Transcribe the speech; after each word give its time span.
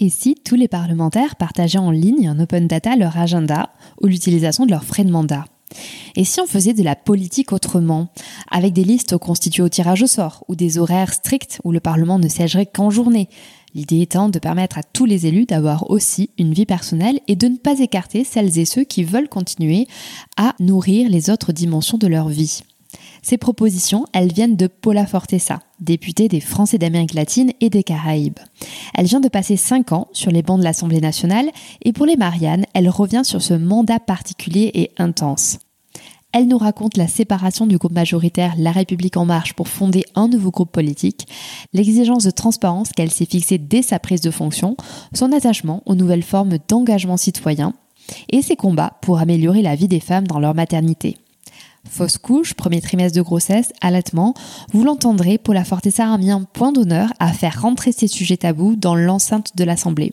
Et 0.00 0.10
si 0.10 0.36
tous 0.36 0.54
les 0.54 0.68
parlementaires 0.68 1.34
partageaient 1.34 1.78
en 1.78 1.90
ligne 1.90 2.30
en 2.30 2.38
open 2.38 2.68
data 2.68 2.94
leur 2.94 3.18
agenda 3.18 3.70
ou 4.00 4.06
l'utilisation 4.06 4.64
de 4.64 4.70
leurs 4.70 4.84
frais 4.84 5.04
de 5.04 5.10
mandat? 5.10 5.44
Et 6.14 6.24
si 6.24 6.40
on 6.40 6.46
faisait 6.46 6.72
de 6.72 6.84
la 6.84 6.94
politique 6.94 7.52
autrement, 7.52 8.08
avec 8.50 8.72
des 8.72 8.84
listes 8.84 9.18
constituées 9.18 9.64
au 9.64 9.68
tirage 9.68 10.02
au 10.02 10.06
sort 10.06 10.44
ou 10.48 10.54
des 10.54 10.78
horaires 10.78 11.12
stricts 11.12 11.60
où 11.64 11.72
le 11.72 11.80
Parlement 11.80 12.18
ne 12.20 12.28
siégerait 12.28 12.66
qu'en 12.66 12.90
journée? 12.90 13.28
L'idée 13.74 14.00
étant 14.00 14.28
de 14.28 14.38
permettre 14.38 14.78
à 14.78 14.82
tous 14.82 15.04
les 15.04 15.26
élus 15.26 15.46
d'avoir 15.46 15.90
aussi 15.90 16.30
une 16.38 16.54
vie 16.54 16.64
personnelle 16.64 17.20
et 17.26 17.36
de 17.36 17.48
ne 17.48 17.56
pas 17.56 17.80
écarter 17.80 18.24
celles 18.24 18.58
et 18.58 18.64
ceux 18.64 18.84
qui 18.84 19.02
veulent 19.02 19.28
continuer 19.28 19.88
à 20.36 20.54
nourrir 20.60 21.10
les 21.10 21.28
autres 21.28 21.52
dimensions 21.52 21.98
de 21.98 22.06
leur 22.06 22.28
vie. 22.28 22.62
Ces 23.22 23.38
propositions, 23.38 24.04
elles 24.12 24.32
viennent 24.32 24.56
de 24.56 24.66
Paula 24.66 25.06
Fortesa, 25.06 25.60
députée 25.80 26.28
des 26.28 26.40
Français 26.40 26.78
d'Amérique 26.78 27.14
latine 27.14 27.52
et 27.60 27.70
des 27.70 27.82
Caraïbes. 27.82 28.38
Elle 28.94 29.06
vient 29.06 29.20
de 29.20 29.28
passer 29.28 29.56
cinq 29.56 29.92
ans 29.92 30.08
sur 30.12 30.30
les 30.30 30.42
bancs 30.42 30.58
de 30.58 30.64
l'Assemblée 30.64 31.00
nationale 31.00 31.50
et 31.82 31.92
pour 31.92 32.06
les 32.06 32.16
Mariannes, 32.16 32.66
elle 32.74 32.88
revient 32.88 33.22
sur 33.24 33.42
ce 33.42 33.54
mandat 33.54 34.00
particulier 34.00 34.70
et 34.74 34.90
intense. 34.98 35.58
Elle 36.32 36.46
nous 36.46 36.58
raconte 36.58 36.98
la 36.98 37.08
séparation 37.08 37.66
du 37.66 37.78
groupe 37.78 37.92
majoritaire 37.92 38.54
La 38.58 38.70
République 38.70 39.16
en 39.16 39.24
marche 39.24 39.54
pour 39.54 39.68
fonder 39.68 40.04
un 40.14 40.28
nouveau 40.28 40.50
groupe 40.50 40.70
politique, 40.70 41.26
l'exigence 41.72 42.24
de 42.24 42.30
transparence 42.30 42.92
qu'elle 42.92 43.10
s'est 43.10 43.24
fixée 43.24 43.56
dès 43.56 43.80
sa 43.80 43.98
prise 43.98 44.20
de 44.20 44.30
fonction, 44.30 44.76
son 45.14 45.32
attachement 45.32 45.82
aux 45.86 45.94
nouvelles 45.94 46.22
formes 46.22 46.58
d'engagement 46.68 47.16
citoyen 47.16 47.72
et 48.28 48.42
ses 48.42 48.56
combats 48.56 48.98
pour 49.00 49.18
améliorer 49.18 49.62
la 49.62 49.74
vie 49.74 49.88
des 49.88 50.00
femmes 50.00 50.26
dans 50.26 50.38
leur 50.38 50.54
maternité. 50.54 51.16
Fausse 51.88 52.18
couche, 52.18 52.54
premier 52.54 52.80
trimestre 52.80 53.16
de 53.16 53.22
grossesse, 53.22 53.72
allaitement, 53.80 54.34
vous 54.72 54.84
l'entendrez, 54.84 55.38
Paula 55.38 55.64
Fortesa 55.64 56.12
a 56.12 56.18
mis 56.18 56.30
un 56.30 56.42
point 56.42 56.72
d'honneur 56.72 57.12
à 57.18 57.32
faire 57.32 57.62
rentrer 57.62 57.92
ces 57.92 58.08
sujets 58.08 58.36
tabous 58.36 58.76
dans 58.76 58.94
l'enceinte 58.94 59.56
de 59.56 59.64
l'Assemblée. 59.64 60.12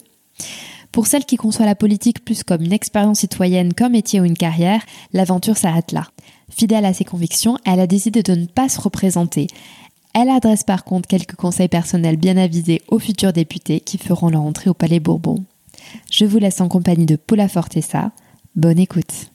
Pour 0.92 1.08
celle 1.08 1.26
qui 1.26 1.36
conçoit 1.36 1.66
la 1.66 1.76
politique 1.76 2.24
plus 2.24 2.44
comme 2.44 2.62
une 2.62 2.72
expérience 2.72 3.20
citoyenne 3.20 3.74
qu'un 3.74 3.90
métier 3.90 4.22
ou 4.22 4.24
une 4.24 4.38
carrière, 4.38 4.82
l'aventure 5.12 5.58
s'arrête 5.58 5.92
là. 5.92 6.08
Fidèle 6.50 6.86
à 6.86 6.94
ses 6.94 7.04
convictions, 7.04 7.58
elle 7.66 7.82
a 7.82 7.88
décidé 7.88 8.24
de 8.24 8.34
ne 8.34 8.46
pas 8.46 8.70
se 8.70 8.80
représenter. 8.80 9.48
Elle 10.14 10.30
adresse 10.30 10.64
par 10.64 10.86
contre 10.86 11.10
quelques 11.10 11.36
conseils 11.36 11.68
personnels 11.68 12.16
bien 12.16 12.38
avisés 12.38 12.82
aux 12.88 13.00
futurs 13.00 13.34
députés 13.34 13.82
qui 13.82 13.98
feront 13.98 14.30
leur 14.30 14.44
entrée 14.44 14.70
au 14.70 14.74
Palais 14.74 15.02
Bourbon. 15.02 15.44
Je 16.10 16.24
vous 16.24 16.38
laisse 16.38 16.62
en 16.62 16.70
compagnie 16.70 17.06
de 17.06 17.18
Paula 17.18 17.50
Fortesa. 17.50 18.12
Bonne 18.56 18.80
écoute. 18.80 19.35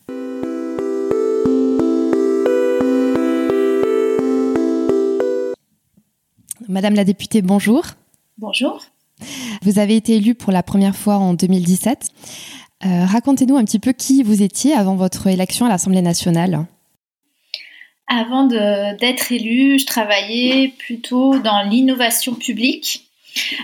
Madame 6.70 6.94
la 6.94 7.02
députée, 7.02 7.42
bonjour. 7.42 7.82
Bonjour. 8.38 8.80
Vous 9.62 9.80
avez 9.80 9.96
été 9.96 10.14
élue 10.14 10.36
pour 10.36 10.52
la 10.52 10.62
première 10.62 10.94
fois 10.94 11.16
en 11.16 11.34
2017. 11.34 12.06
Euh, 12.86 13.04
racontez-nous 13.06 13.56
un 13.56 13.64
petit 13.64 13.80
peu 13.80 13.92
qui 13.92 14.22
vous 14.22 14.40
étiez 14.40 14.72
avant 14.72 14.94
votre 14.94 15.26
élection 15.26 15.66
à 15.66 15.68
l'Assemblée 15.68 16.00
nationale. 16.00 16.66
Avant 18.06 18.46
d'être 18.46 19.32
élue, 19.32 19.80
je 19.80 19.86
travaillais 19.86 20.68
plutôt 20.78 21.40
dans 21.40 21.68
l'innovation 21.68 22.34
publique. 22.34 23.09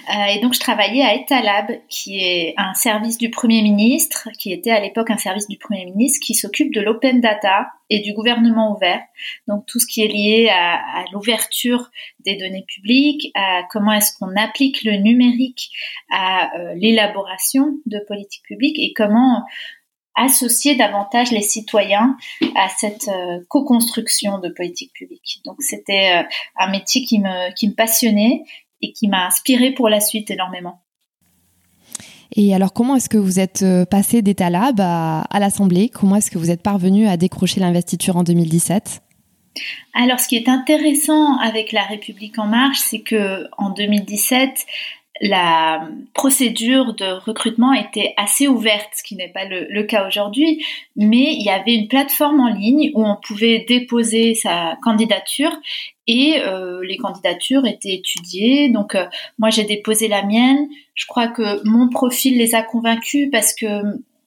Euh, 0.08 0.24
et 0.34 0.40
donc, 0.40 0.54
je 0.54 0.60
travaillais 0.60 1.02
à 1.02 1.14
Etalab, 1.14 1.70
qui 1.88 2.18
est 2.18 2.54
un 2.56 2.74
service 2.74 3.18
du 3.18 3.30
Premier 3.30 3.62
ministre, 3.62 4.28
qui 4.38 4.52
était 4.52 4.70
à 4.70 4.80
l'époque 4.80 5.10
un 5.10 5.16
service 5.16 5.48
du 5.48 5.58
Premier 5.58 5.84
ministre, 5.84 6.20
qui 6.24 6.34
s'occupe 6.34 6.72
de 6.72 6.80
l'open 6.80 7.20
data 7.20 7.68
et 7.90 8.00
du 8.00 8.12
gouvernement 8.12 8.74
ouvert. 8.74 9.00
Donc, 9.48 9.66
tout 9.66 9.78
ce 9.78 9.86
qui 9.86 10.02
est 10.02 10.08
lié 10.08 10.48
à, 10.50 11.04
l'ouverture 11.12 11.90
des 12.20 12.36
données 12.36 12.64
publiques, 12.66 13.30
à 13.34 13.62
comment 13.70 13.92
est-ce 13.92 14.16
qu'on 14.18 14.34
applique 14.36 14.82
le 14.84 14.96
numérique 14.96 15.70
à 16.10 16.56
euh, 16.56 16.74
l'élaboration 16.74 17.78
de 17.86 17.98
politiques 18.06 18.44
publiques 18.44 18.78
et 18.78 18.92
comment 18.92 19.42
associer 20.18 20.76
davantage 20.76 21.30
les 21.30 21.42
citoyens 21.42 22.16
à 22.54 22.68
cette 22.70 23.08
euh, 23.08 23.40
co-construction 23.48 24.38
de 24.38 24.48
politiques 24.48 24.94
publiques. 24.94 25.42
Donc 25.44 25.56
c'était 25.60 26.24
un 26.56 26.70
métier 26.70 27.04
qui 27.04 27.18
me 27.18 27.74
passionnait 27.74 28.42
et 28.82 28.92
qui 28.92 29.08
m'a 29.08 29.26
inspiré 29.26 29.72
pour 29.72 29.88
la 29.88 30.00
suite 30.00 30.30
énormément. 30.30 30.82
Et 32.34 32.54
alors, 32.54 32.72
comment 32.72 32.96
est-ce 32.96 33.08
que 33.08 33.18
vous 33.18 33.38
êtes 33.38 33.62
euh, 33.62 33.84
passé 33.84 34.20
d'État 34.20 34.50
Lab 34.50 34.80
à, 34.80 35.20
à 35.22 35.38
l'Assemblée? 35.38 35.88
Comment 35.88 36.16
est-ce 36.16 36.30
que 36.30 36.38
vous 36.38 36.50
êtes 36.50 36.62
parvenu 36.62 37.06
à 37.06 37.16
décrocher 37.16 37.60
l'investiture 37.60 38.16
en 38.16 38.24
2017 38.24 39.02
alors, 39.94 40.20
ce 40.20 40.28
qui 40.28 40.36
est 40.36 40.50
intéressant 40.50 41.38
avec 41.38 41.72
La 41.72 41.84
République 41.84 42.38
en 42.38 42.46
marche, 42.46 42.78
c'est 42.78 43.00
que 43.00 43.48
en 43.56 43.70
2017, 43.70 44.66
la 45.20 45.88
procédure 46.14 46.94
de 46.94 47.06
recrutement 47.24 47.72
était 47.72 48.14
assez 48.16 48.48
ouverte, 48.48 48.90
ce 48.94 49.02
qui 49.02 49.16
n'est 49.16 49.28
pas 49.28 49.44
le, 49.44 49.82
cas 49.84 50.06
aujourd'hui, 50.06 50.64
mais 50.96 51.34
il 51.34 51.42
y 51.42 51.50
avait 51.50 51.74
une 51.74 51.88
plateforme 51.88 52.40
en 52.40 52.48
ligne 52.48 52.90
où 52.94 53.06
on 53.06 53.16
pouvait 53.16 53.64
déposer 53.68 54.34
sa 54.34 54.76
candidature 54.82 55.52
et 56.06 56.40
euh, 56.40 56.80
les 56.84 56.96
candidatures 56.96 57.66
étaient 57.66 57.94
étudiées. 57.94 58.68
Donc 58.68 58.94
euh, 58.94 59.06
moi 59.38 59.50
j'ai 59.50 59.64
déposé 59.64 60.08
la 60.08 60.24
mienne. 60.24 60.68
Je 60.94 61.06
crois 61.06 61.28
que 61.28 61.66
mon 61.66 61.88
profil 61.88 62.36
les 62.38 62.54
a 62.54 62.62
convaincus 62.62 63.28
parce 63.30 63.54
que 63.54 63.66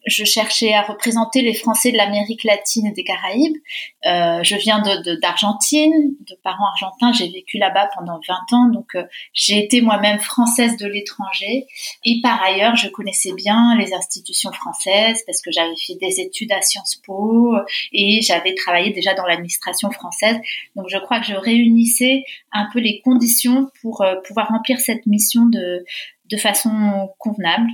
je 0.06 0.24
cherchais 0.24 0.74
à 0.74 0.82
représenter 0.82 1.42
les 1.42 1.54
Français 1.54 1.92
de 1.92 1.98
l'Amérique 1.98 2.44
latine 2.44 2.88
et 2.88 2.92
des 2.92 3.04
Caraïbes. 3.04 3.58
Euh, 4.06 4.44
je 4.44 4.56
viens 4.56 4.82
d'Argentine, 5.22 6.16
de, 6.22 6.34
de, 6.34 6.40
parents 6.42 6.68
argentins. 6.68 7.12
J'ai 7.12 7.30
vécu 7.30 7.58
là-bas 7.58 7.90
pendant 7.96 8.20
20 8.28 8.58
ans, 8.58 8.70
donc 8.70 8.96
euh, 8.96 9.04
j'ai 9.34 9.64
été 9.64 9.82
moi-même 9.82 10.20
française 10.20 10.78
de 10.78 10.88
l'étranger. 10.88 11.68
Et 12.06 12.20
par 12.22 12.42
ailleurs, 12.42 12.76
je 12.76 12.88
connaissais 12.88 13.34
bien 13.34 13.78
les 13.78 13.94
institutions 13.94 14.52
françaises 14.52 15.24
parce 15.26 15.42
que 15.42 15.52
j'avais 15.52 15.76
fait 15.76 15.96
des 15.96 16.22
études 16.22 16.52
à 16.52 16.62
Sciences 16.62 17.02
Po 17.06 17.56
et 17.92 18.22
j'avais 18.22 18.54
travaillé 18.54 18.92
déjà 18.92 19.14
dans 19.14 19.26
l'administration 19.26 19.92
française. 19.92 20.38
Donc 20.76 20.88
je 20.90 20.98
crois 20.98 21.20
que 21.20 21.26
je 21.26 21.36
réunissais 21.36 22.24
un 22.52 22.68
peu 22.72 22.80
les 22.80 23.02
conditions 23.02 23.70
pour 23.82 24.02
euh, 24.02 24.16
pouvoir 24.26 24.48
remplir 24.48 24.80
cette 24.80 25.06
mission 25.06 25.46
de, 25.46 25.84
de 26.32 26.38
façon 26.38 27.10
convenable. 27.18 27.70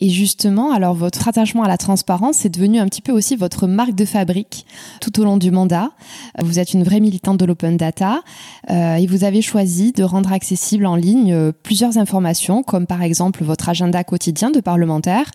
Et 0.00 0.10
justement, 0.10 0.72
alors 0.72 0.94
votre 0.94 1.28
attachement 1.28 1.62
à 1.62 1.68
la 1.68 1.78
transparence 1.78 2.44
est 2.44 2.48
devenu 2.48 2.78
un 2.78 2.86
petit 2.86 3.02
peu 3.02 3.12
aussi 3.12 3.36
votre 3.36 3.66
marque 3.66 3.94
de 3.94 4.04
fabrique 4.04 4.66
tout 5.00 5.20
au 5.20 5.24
long 5.24 5.36
du 5.36 5.50
mandat. 5.50 5.92
Vous 6.40 6.58
êtes 6.58 6.74
une 6.74 6.82
vraie 6.82 7.00
militante 7.00 7.38
de 7.38 7.44
l'open 7.44 7.76
data 7.76 8.22
euh, 8.70 8.96
et 8.96 9.06
vous 9.06 9.24
avez 9.24 9.42
choisi 9.42 9.92
de 9.92 10.02
rendre 10.02 10.32
accessible 10.32 10.86
en 10.86 10.96
ligne 10.96 11.32
euh, 11.32 11.52
plusieurs 11.52 11.98
informations, 11.98 12.62
comme 12.62 12.86
par 12.86 13.02
exemple 13.02 13.44
votre 13.44 13.68
agenda 13.68 14.02
quotidien 14.02 14.50
de 14.50 14.60
parlementaire 14.60 15.30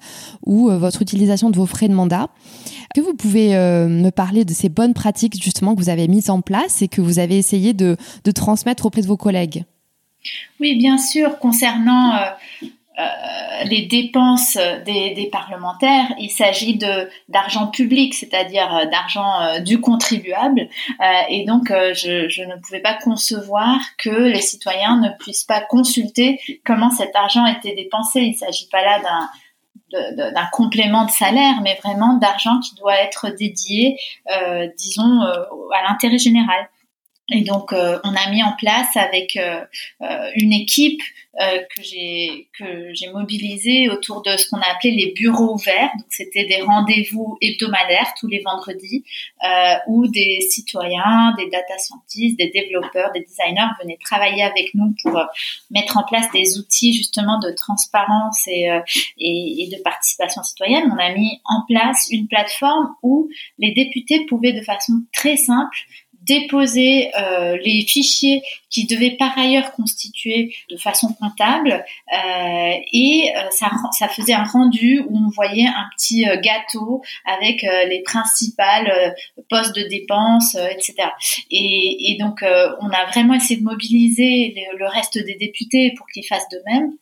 ou 0.46 0.70
euh, 0.70 0.78
votre 0.78 1.02
utilisation 1.02 1.50
de 1.50 1.56
vos 1.56 1.66
frais 1.66 1.88
de 1.88 1.94
mandat. 1.94 2.30
Que 2.94 3.02
vous 3.02 3.14
pouvez 3.14 3.50
me 3.50 4.10
parler 4.10 4.46
de 4.46 4.54
ces 4.54 4.70
bonnes 4.70 4.94
pratiques 4.94 5.42
justement 5.42 5.76
que 5.76 5.80
vous 5.80 5.90
avez 5.90 6.08
mises 6.08 6.30
en 6.30 6.40
place 6.42 6.82
et 6.82 6.88
que 6.88 7.02
vous 7.02 7.20
avez 7.20 7.38
essayé 7.38 7.74
de 7.74 7.98
transmettre 8.34 8.86
auprès 8.86 9.02
de 9.02 9.08
vos 9.08 9.18
collègues? 9.18 9.66
Oui, 10.62 10.78
bien 10.78 10.98
sûr. 10.98 11.38
Concernant 11.40 12.14
les 13.66 13.84
dépenses 13.84 14.58
des, 14.86 15.30
parlementaires, 15.32 16.08
il 16.20 16.30
s'agit 16.30 16.78
de 16.78 17.10
d'argent 17.30 17.68
public, 17.68 18.14
c'est-à-dire 18.14 18.88
d'argent 18.92 19.60
du 19.62 19.82
contribuable, 19.82 20.68
et 21.30 21.46
donc 21.46 21.68
je, 21.70 22.48
ne 22.48 22.56
pouvais 22.62 22.80
pas 22.80 22.94
concevoir 22.94 23.80
que 23.98 24.10
les 24.10 24.42
citoyens 24.42 25.00
ne 25.00 25.10
puissent 25.18 25.44
pas 25.44 25.62
consulter 25.62 26.40
comment 26.66 26.90
cet 26.90 27.16
argent 27.16 27.46
était 27.46 27.76
dépensé. 27.76 28.22
Il 28.22 28.32
ne 28.32 28.38
s'agit 28.38 28.68
pas 28.70 28.84
là 28.84 29.00
d'un 30.34 30.46
complément 30.52 31.06
de 31.06 31.12
salaire, 31.12 31.62
mais 31.62 31.78
vraiment 31.84 32.16
d'argent 32.18 32.60
qui 32.60 32.76
doit 32.76 32.96
être 32.96 33.30
dédié, 33.30 33.98
euh, 34.32 34.68
disons, 34.78 35.22
euh, 35.24 35.44
à 35.74 35.88
l'intérêt 35.88 36.18
général. 36.18 36.70
Et 37.32 37.42
donc, 37.42 37.74
euh, 37.74 38.00
on 38.04 38.14
a 38.14 38.30
mis 38.30 38.44
en 38.44 38.54
place 38.58 38.96
avec 38.96 39.38
une 40.36 40.54
équipe 40.54 41.02
euh, 41.42 41.60
que 41.76 41.84
j'ai 41.84 42.48
que 42.58 42.94
j'ai 42.94 43.12
mobilisé 43.12 43.90
autour 43.90 44.22
de 44.22 44.38
ce 44.38 44.50
qu'on 44.50 44.60
a 44.60 44.72
appelé 44.74 44.92
les 44.92 45.12
bureaux 45.12 45.56
ouverts. 45.56 45.92
Donc 45.98 46.08
c'était 46.10 46.46
des 46.46 46.62
rendez-vous 46.62 47.38
hebdomadaires 47.42 48.14
tous 48.18 48.28
les 48.28 48.40
vendredis 48.40 49.04
euh, 49.44 49.76
où 49.88 50.08
des 50.08 50.40
citoyens, 50.50 51.34
des 51.38 51.50
data 51.50 51.78
scientists, 51.78 52.38
des 52.38 52.52
développeurs, 52.52 53.12
des 53.12 53.20
designers 53.20 53.68
venaient 53.82 53.98
travailler 54.02 54.44
avec 54.44 54.74
nous 54.76 54.96
pour 55.04 55.18
euh, 55.18 55.26
mettre 55.72 55.98
en 55.98 56.04
place 56.04 56.32
des 56.32 56.58
outils 56.58 56.94
justement 56.94 57.38
de 57.40 57.52
transparence 57.52 58.48
euh, 58.48 58.80
et, 59.18 59.64
et 59.64 59.76
de 59.76 59.82
participation 59.84 60.42
citoyenne. 60.42 60.90
On 60.90 60.98
a 60.98 61.14
mis 61.14 61.42
en 61.44 61.66
place 61.68 62.08
une 62.12 62.30
plateforme 62.30 62.96
où 63.04 63.28
les 63.60 63.74
députés 63.74 64.26
pouvaient 64.28 64.54
de 64.54 64.62
façon 64.62 64.94
très 65.12 65.36
simple 65.36 65.78
déposer 66.26 67.12
euh, 67.18 67.58
les 67.64 67.82
fichiers 67.82 68.42
qui 68.70 68.86
devaient 68.86 69.16
par 69.18 69.38
ailleurs 69.38 69.72
constituer 69.74 70.56
de 70.70 70.78
façon 70.78 71.14
comptable 71.14 71.86
euh, 72.14 72.74
et 72.92 73.32
euh, 73.36 73.50
ça, 73.52 73.72
ça 73.98 74.08
faisait 74.08 74.34
un 74.34 74.44
rendu 74.44 75.02
où 75.08 75.18
on 75.18 75.30
voyait 75.30 75.68
un 75.68 75.86
petit 75.96 76.28
euh, 76.28 76.38
gâteau 76.42 77.02
avec 77.26 77.64
euh, 77.64 77.86
les 77.86 78.02
principales 78.02 79.16
postes 79.50 79.76
de 79.76 79.84
dépenses, 79.84 80.56
etc. 80.56 80.96
Et, 81.52 82.12
et 82.12 82.18
donc 82.18 82.44
on 82.44 82.90
a 82.90 83.06
vraiment 83.12 83.34
essayé 83.34 83.60
de 83.60 83.66
mobiliser 83.66 84.56
le 84.78 84.88
reste 84.88 85.18
des 85.18 85.36
députés 85.36 85.94
pour 85.98 86.08
qu'ils 86.08 86.26
fassent 86.26 86.50
de 86.50 86.60
même. 86.66 86.94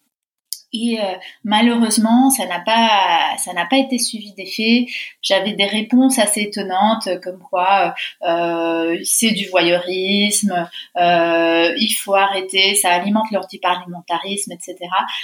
Et 0.74 1.00
euh, 1.00 1.04
malheureusement, 1.44 2.30
ça 2.32 2.48
n'a 2.48 2.60
pas, 2.60 3.38
ça 3.38 3.54
n'a 3.54 3.66
pas 3.66 3.78
été 3.78 4.00
suivi 4.00 4.34
d'effet. 4.34 4.88
J'avais 5.22 5.54
des 5.54 5.66
réponses 5.66 6.18
assez 6.18 6.42
étonnantes, 6.42 7.08
comme 7.24 7.40
quoi 7.40 7.94
euh, 8.24 8.98
c'est 9.04 9.32
du 9.32 9.48
voyeurisme, 9.50 10.68
euh, 10.98 11.74
il 11.78 11.94
faut 11.94 12.16
arrêter, 12.16 12.76
ça 12.76 12.90
alimente 12.90 13.30
l'antiparlementarisme, 13.32 14.52
etc. 14.52 14.78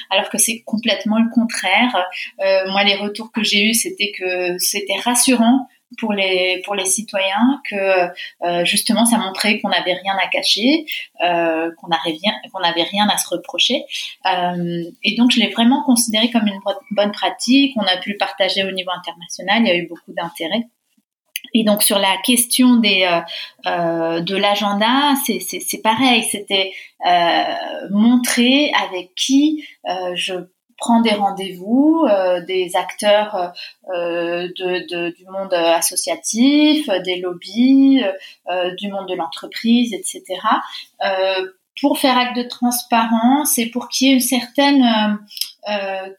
Alors 0.09 0.29
que 0.29 0.37
c'est 0.37 0.61
complètement 0.61 1.19
le 1.19 1.29
contraire. 1.33 2.05
Euh, 2.41 2.69
moi, 2.71 2.83
les 2.83 2.95
retours 2.95 3.31
que 3.31 3.43
j'ai 3.43 3.63
eus, 3.65 3.73
c'était 3.73 4.11
que 4.11 4.57
c'était 4.57 4.99
rassurant 5.03 5.67
pour 5.97 6.13
les 6.13 6.61
pour 6.65 6.75
les 6.75 6.85
citoyens 6.85 7.61
que 7.69 8.09
euh, 8.43 8.65
justement 8.65 9.05
ça 9.05 9.17
montrait 9.17 9.59
qu'on 9.59 9.69
n'avait 9.69 9.93
rien 9.93 10.15
à 10.21 10.27
cacher, 10.27 10.85
euh, 11.23 11.71
qu'on 11.77 11.87
n'avait 11.87 12.17
rien 12.21 12.33
qu'on 12.51 12.61
rien 12.61 13.09
à 13.09 13.17
se 13.17 13.27
reprocher. 13.29 13.85
Euh, 14.25 14.83
et 15.03 15.15
donc 15.15 15.31
je 15.31 15.39
l'ai 15.39 15.49
vraiment 15.49 15.83
considéré 15.83 16.29
comme 16.29 16.47
une 16.47 16.59
bonne 16.91 17.11
pratique. 17.11 17.73
On 17.75 17.85
a 17.85 17.97
pu 17.97 18.15
partager 18.17 18.63
au 18.63 18.71
niveau 18.71 18.91
international. 18.91 19.63
Il 19.63 19.67
y 19.67 19.71
a 19.71 19.75
eu 19.75 19.87
beaucoup 19.87 20.13
d'intérêt. 20.13 20.67
Et 21.53 21.63
donc 21.63 21.83
sur 21.83 21.97
la 21.97 22.17
question 22.23 22.75
des 22.75 23.03
euh, 23.03 23.21
euh 23.65 24.21
de 24.21 24.35
l'agenda, 24.35 25.13
c'est, 25.25 25.81
pareil. 25.81 26.23
C'était 26.23 26.71
euh, 27.05 27.43
montrer 27.89 28.71
avec 28.87 29.15
qui 29.15 29.65
je 30.13 30.33
prend 30.79 31.01
des 31.01 31.13
rendez-vous, 31.13 32.05
euh, 32.09 32.41
des 32.41 32.75
acteurs 32.75 33.53
euh, 33.93 34.47
de, 34.57 35.09
du 35.15 35.25
monde 35.25 35.53
associatif, 35.53 36.89
des 37.05 37.17
lobbies, 37.19 38.03
euh, 38.49 38.73
du 38.75 38.89
monde 38.89 39.07
de 39.07 39.15
l'entreprise, 39.15 39.93
etc. 39.93 40.23
pour 41.81 41.97
faire 41.97 42.17
acte 42.17 42.35
de 42.35 42.43
transparence 42.43 43.57
et 43.57 43.67
pour 43.67 43.87
qu'il 43.87 44.07
y 44.07 44.11
ait 44.11 44.13
une 44.15 44.19
certaine, 44.19 45.17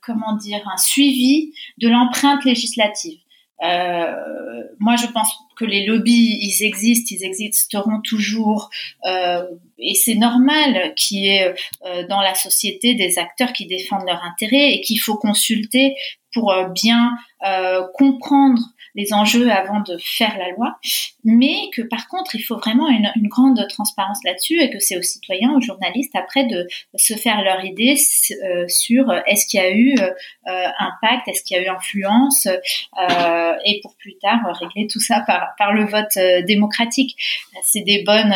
comment 0.02 0.36
dire, 0.36 0.66
un 0.72 0.78
suivi 0.78 1.52
de 1.78 1.88
l'empreinte 1.88 2.44
législative. 2.44 3.20
Euh, 3.62 4.62
moi, 4.78 4.96
je 4.96 5.06
pense 5.06 5.30
que 5.60 5.66
les 5.66 5.84
lobbies, 5.84 6.38
ils 6.40 6.64
existent, 6.64 7.14
ils 7.14 7.24
existeront 7.24 8.00
toujours, 8.02 8.70
euh, 9.06 9.44
et 9.78 9.94
c'est 9.94 10.14
normal 10.14 10.94
qu'il 10.96 11.18
y 11.18 11.28
ait 11.28 11.54
euh, 11.84 12.06
dans 12.08 12.22
la 12.22 12.34
société 12.34 12.94
des 12.94 13.18
acteurs 13.18 13.52
qui 13.52 13.66
défendent 13.66 14.06
leurs 14.06 14.24
intérêts 14.24 14.72
et 14.72 14.80
qu'il 14.80 15.00
faut 15.00 15.16
consulter 15.16 15.96
pour 16.32 16.52
euh, 16.52 16.68
bien 16.68 17.12
euh, 17.46 17.82
comprendre 17.94 18.60
les 18.94 19.12
enjeux 19.12 19.50
avant 19.50 19.80
de 19.80 19.96
faire 19.98 20.36
la 20.36 20.50
loi, 20.50 20.76
mais 21.24 21.56
que 21.74 21.82
par 21.82 22.08
contre, 22.08 22.34
il 22.34 22.40
faut 22.40 22.56
vraiment 22.56 22.88
une, 22.88 23.10
une 23.16 23.28
grande 23.28 23.64
transparence 23.68 24.18
là-dessus 24.24 24.60
et 24.60 24.70
que 24.70 24.78
c'est 24.80 24.98
aux 24.98 25.02
citoyens, 25.02 25.52
aux 25.52 25.60
journalistes 25.60 26.14
après 26.16 26.44
de, 26.44 26.66
se 26.96 27.14
faire 27.14 27.42
leur 27.42 27.64
idée 27.64 27.94
euh, 28.42 28.66
sur 28.68 29.12
est-ce 29.26 29.46
qu'il 29.46 29.60
y 29.60 29.62
a 29.62 29.70
eu 29.70 29.94
euh, 29.98 30.66
impact, 30.78 31.28
est-ce 31.28 31.42
qu'il 31.44 31.56
y 31.56 31.60
a 31.60 31.62
eu 31.62 31.68
influence, 31.68 32.46
euh, 32.46 33.54
et 33.64 33.80
pour 33.82 33.96
plus 33.96 34.18
tard 34.18 34.40
régler 34.60 34.86
tout 34.88 35.00
ça 35.00 35.22
par, 35.26 35.54
par 35.56 35.72
le 35.72 35.84
vote 35.84 36.44
démocratique. 36.46 37.16
C'est 37.62 37.82
des 37.82 38.02
bonnes 38.04 38.34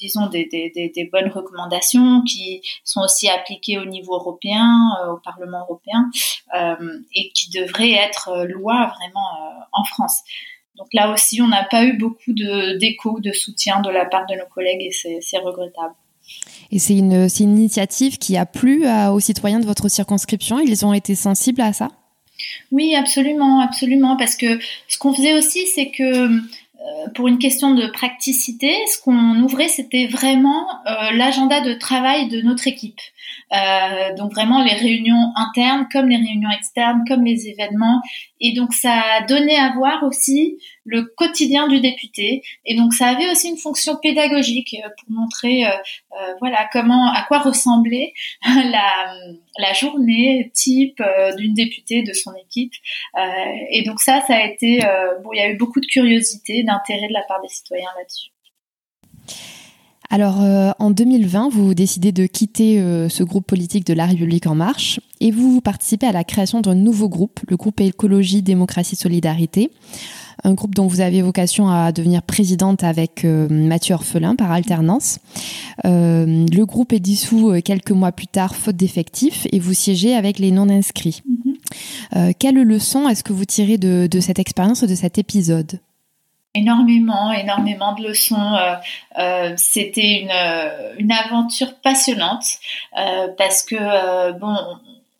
disons, 0.00 0.26
des, 0.26 0.46
des, 0.46 0.70
des, 0.94 1.04
bonnes 1.04 1.30
recommandations 1.30 2.22
qui 2.22 2.62
sont 2.84 3.00
aussi 3.00 3.28
appliquées 3.28 3.78
au 3.78 3.84
niveau 3.84 4.14
européen, 4.14 4.78
euh, 5.02 5.12
au 5.12 5.18
Parlement 5.18 5.60
européen, 5.60 6.10
euh, 6.58 6.98
et 7.14 7.30
qui 7.32 7.50
devraient 7.50 7.92
être 7.92 8.30
euh, 8.30 8.44
loi 8.46 8.92
vraiment 8.96 9.66
en 9.72 9.84
France. 9.84 10.20
Donc 10.76 10.88
là 10.94 11.12
aussi, 11.12 11.42
on 11.42 11.48
n'a 11.48 11.64
pas 11.64 11.84
eu 11.84 11.98
beaucoup 11.98 12.32
d'écho, 12.32 13.20
de, 13.20 13.32
soutien 13.32 13.80
de 13.80 13.90
la 13.90 14.06
part 14.06 14.26
de 14.26 14.34
nos 14.34 14.46
collègues 14.46 14.82
et 14.82 15.20
c'est 15.20 15.38
regrettable. 15.38 15.94
Et 16.70 16.78
c'est 16.78 16.96
une, 16.96 17.28
une, 17.38 17.58
initiative 17.58 18.16
qui 18.18 18.36
a 18.36 18.46
plu 18.46 18.86
aux 19.10 19.20
citoyens 19.20 19.60
de 19.60 19.66
votre 19.66 19.88
circonscription? 19.88 20.58
Ils 20.58 20.86
ont 20.86 20.94
été 20.94 21.14
sensibles 21.14 21.60
à 21.60 21.74
ça? 21.74 21.88
Oui, 22.70 22.94
absolument, 22.94 23.60
absolument. 23.60 24.16
Parce 24.16 24.36
que 24.36 24.58
ce 24.88 24.96
qu'on 24.98 25.12
faisait 25.12 25.34
aussi, 25.34 25.66
c'est 25.66 25.90
que 25.90 26.30
pour 27.14 27.28
une 27.28 27.38
question 27.38 27.74
de 27.74 27.86
praticité, 27.88 28.74
ce 28.86 29.00
qu'on 29.00 29.40
ouvrait, 29.42 29.68
c'était 29.68 30.06
vraiment 30.06 30.66
euh, 30.86 31.10
l'agenda 31.12 31.60
de 31.60 31.74
travail 31.74 32.28
de 32.28 32.40
notre 32.40 32.66
équipe. 32.66 33.00
Euh, 33.52 34.14
donc 34.16 34.32
vraiment 34.32 34.62
les 34.62 34.74
réunions 34.74 35.32
internes 35.36 35.86
comme 35.92 36.08
les 36.08 36.16
réunions 36.16 36.50
externes, 36.50 37.04
comme 37.06 37.24
les 37.24 37.48
événements. 37.48 38.00
Et 38.40 38.52
donc 38.54 38.72
ça 38.72 38.92
a 38.92 39.22
donné 39.22 39.56
à 39.56 39.72
voir 39.74 40.02
aussi 40.02 40.58
le 40.84 41.02
quotidien 41.02 41.68
du 41.68 41.80
député. 41.80 42.42
Et 42.64 42.76
donc 42.76 42.94
ça 42.94 43.08
avait 43.08 43.30
aussi 43.30 43.48
une 43.48 43.56
fonction 43.56 43.96
pédagogique 43.96 44.74
euh, 44.74 44.88
pour 44.98 45.10
montrer 45.10 45.66
euh, 45.66 45.70
euh 46.12 46.34
voilà 46.40 46.68
comment 46.72 47.12
à 47.12 47.22
quoi 47.28 47.38
ressemblait 47.38 48.12
la, 48.44 49.72
journée 49.74 50.50
type 50.54 51.02
d'une 51.36 51.54
députée 51.54 52.02
de 52.02 52.12
son 52.12 52.32
équipe. 52.34 52.72
et 53.70 53.82
donc 53.84 54.00
ça, 54.00 54.20
ça 54.26 54.34
a 54.34 54.44
été 54.44 54.80
bon, 55.22 55.30
il 55.32 55.38
y 55.38 55.40
a 55.40 55.50
eu 55.50 55.56
beaucoup 55.56 55.80
de 55.80 55.86
curiosité, 55.86 56.64
d'intérêt 56.64 57.08
de 57.08 57.12
la 57.12 57.22
part 57.22 57.40
des 57.40 57.48
citoyens 57.48 57.88
là-dessus. 57.96 58.30
Alors, 60.12 60.42
euh, 60.42 60.72
en 60.80 60.90
2020, 60.90 61.50
vous 61.50 61.72
décidez 61.72 62.10
de 62.10 62.26
quitter 62.26 62.80
euh, 62.80 63.08
ce 63.08 63.22
groupe 63.22 63.46
politique 63.46 63.86
de 63.86 63.94
La 63.94 64.06
République 64.06 64.48
en 64.48 64.56
marche 64.56 64.98
et 65.20 65.30
vous 65.30 65.60
participez 65.60 66.06
à 66.06 66.10
la 66.10 66.24
création 66.24 66.60
d'un 66.60 66.74
nouveau 66.74 67.08
groupe, 67.08 67.38
le 67.48 67.56
groupe 67.56 67.80
Écologie, 67.80 68.42
Démocratie, 68.42 68.96
Solidarité, 68.96 69.70
un 70.42 70.54
groupe 70.54 70.74
dont 70.74 70.88
vous 70.88 71.00
avez 71.00 71.22
vocation 71.22 71.70
à 71.70 71.92
devenir 71.92 72.22
présidente 72.22 72.82
avec 72.82 73.24
euh, 73.24 73.46
Mathieu 73.48 73.94
Orphelin 73.94 74.34
par 74.34 74.50
alternance. 74.50 75.20
le 75.84 76.64
groupe 76.64 76.92
est 76.92 76.98
dissous 77.00 77.52
quelques 77.64 77.92
mois 77.92 78.10
plus 78.10 78.26
tard, 78.26 78.56
faute 78.56 78.76
d'effectifs, 78.76 79.46
et 79.52 79.60
vous 79.60 79.74
siégez 79.74 80.16
avec 80.16 80.40
les 80.40 80.50
non-inscrits. 80.50 81.22
Mm-hmm. 82.14 82.34
quelle 82.34 82.60
leçon 82.60 83.08
est-ce 83.08 83.22
que 83.22 83.32
vous 83.32 83.44
tirez 83.44 83.78
de, 83.78 84.08
de 84.10 84.20
cette 84.20 84.40
expérience, 84.40 84.82
de 84.82 84.94
cet 84.96 85.18
épisode? 85.18 85.78
Énormément, 86.54 87.32
énormément 87.32 87.94
de 87.94 88.08
leçons. 88.08 88.54
Euh, 88.54 88.74
euh, 89.18 89.54
c'était 89.56 90.20
une, 90.20 90.30
euh, 90.32 90.94
une 90.98 91.12
aventure 91.12 91.74
passionnante 91.82 92.44
parce 93.38 93.62
que 93.62 94.32
bon, 94.32 94.56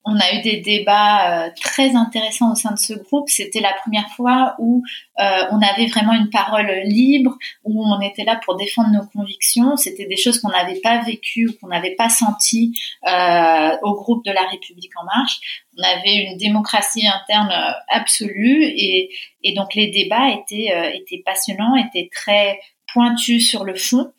on 0.05 0.19
a 0.19 0.35
eu 0.35 0.41
des 0.41 0.59
débats 0.59 1.47
euh, 1.47 1.51
très 1.61 1.95
intéressants 1.95 2.53
au 2.53 2.55
sein 2.55 2.73
de 2.73 2.79
ce 2.79 2.95
groupe. 2.95 3.29
C'était 3.29 3.61
la 3.61 3.75
première 3.75 4.09
fois 4.17 4.55
où 4.59 4.83
euh, 5.21 5.45
on 5.51 5.61
avait 5.61 5.87
vraiment 5.87 6.15
une 6.15 6.31
parole 6.31 6.71
libre, 6.85 7.37
où 7.65 7.85
on 7.85 8.01
était 8.01 8.25
là 8.25 8.41
pour 8.45 8.57
défendre 8.57 8.91
nos 8.91 9.07
convictions. 9.07 9.77
C'était 9.77 10.07
des 10.07 10.17
choses 10.17 10.41
qu'on 10.41 10.49
n'avait 10.49 10.81
pas 10.81 11.03
vécues 11.03 11.49
ou 11.49 11.53
qu'on 11.61 11.69
n'avait 11.69 11.95
pas 11.97 12.09
senties 12.09 12.73
euh, 13.07 13.77
au 13.83 13.95
groupe 13.95 14.25
de 14.25 14.33
la 14.33 14.47
République 14.49 14.93
en 14.97 15.05
marche. 15.05 15.67
On 15.79 15.83
avait 15.83 16.31
une 16.31 16.39
démocratie 16.39 17.07
interne 17.07 17.53
absolue 17.89 18.65
et, 18.65 19.11
et 19.43 19.55
donc 19.55 19.75
les 19.75 19.89
débats 19.89 20.31
étaient, 20.31 20.97
étaient 20.97 21.23
passionnants, 21.25 21.77
étaient 21.77 22.09
très 22.13 22.59
pointu 22.93 23.41
sur 23.41 23.65
le 23.65 23.75
fond. 23.75 24.13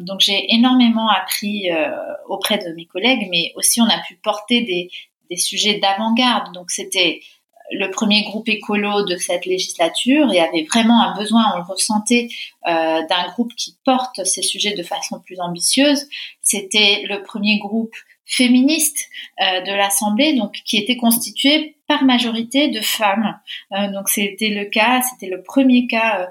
donc 0.00 0.20
j'ai 0.20 0.54
énormément 0.54 1.08
appris 1.08 1.68
auprès 2.28 2.58
de 2.58 2.72
mes 2.74 2.86
collègues, 2.86 3.28
mais 3.30 3.52
aussi 3.56 3.80
on 3.80 3.86
a 3.86 3.98
pu 4.06 4.16
porter 4.16 4.62
des, 4.62 4.90
des 5.30 5.36
sujets 5.36 5.78
d'avant-garde. 5.78 6.52
Donc 6.54 6.70
c'était 6.70 7.20
le 7.70 7.90
premier 7.90 8.22
groupe 8.22 8.48
écolo 8.48 9.04
de 9.04 9.16
cette 9.16 9.46
législature 9.46 10.32
et 10.32 10.40
avait 10.40 10.62
vraiment 10.62 11.02
un 11.02 11.16
besoin, 11.16 11.52
on 11.54 11.58
le 11.58 11.64
ressentait, 11.64 12.28
euh, 12.66 13.02
d'un 13.06 13.28
groupe 13.32 13.54
qui 13.56 13.76
porte 13.84 14.24
ces 14.24 14.42
sujets 14.42 14.74
de 14.74 14.82
façon 14.82 15.20
plus 15.20 15.40
ambitieuse. 15.40 16.06
C'était 16.40 17.02
le 17.08 17.22
premier 17.22 17.58
groupe 17.58 17.94
féministe 18.24 19.08
euh, 19.40 19.62
de 19.62 19.72
l'Assemblée, 19.72 20.34
donc 20.34 20.52
qui 20.64 20.76
était 20.76 20.96
constitué 20.96 21.76
par 21.88 22.04
majorité 22.04 22.68
de 22.68 22.80
femmes. 22.80 23.38
Euh, 23.72 23.90
donc 23.92 24.08
c'était 24.08 24.50
le 24.50 24.64
cas, 24.66 25.02
c'était 25.02 25.30
le 25.30 25.42
premier 25.42 25.86
cas 25.86 26.28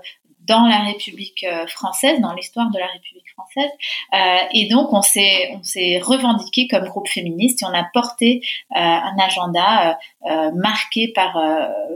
dans 0.48 0.66
la 0.66 0.80
République 0.80 1.44
euh, 1.44 1.68
française, 1.68 2.20
dans 2.22 2.34
l'histoire 2.34 2.70
de 2.72 2.80
la 2.80 2.88
République 2.88 3.30
française. 3.32 3.70
Euh, 4.14 4.48
et 4.54 4.68
donc, 4.68 4.94
on 4.94 5.02
s'est, 5.02 5.52
on 5.54 6.06
revendiqué 6.06 6.68
comme 6.68 6.86
groupe 6.86 7.08
féministe 7.08 7.62
et 7.62 7.66
on 7.66 7.74
a 7.74 7.86
porté 7.94 8.42
euh, 8.75 8.80
un 8.80 9.18
agenda 9.20 9.98
marqué 10.56 11.10
par, 11.10 11.34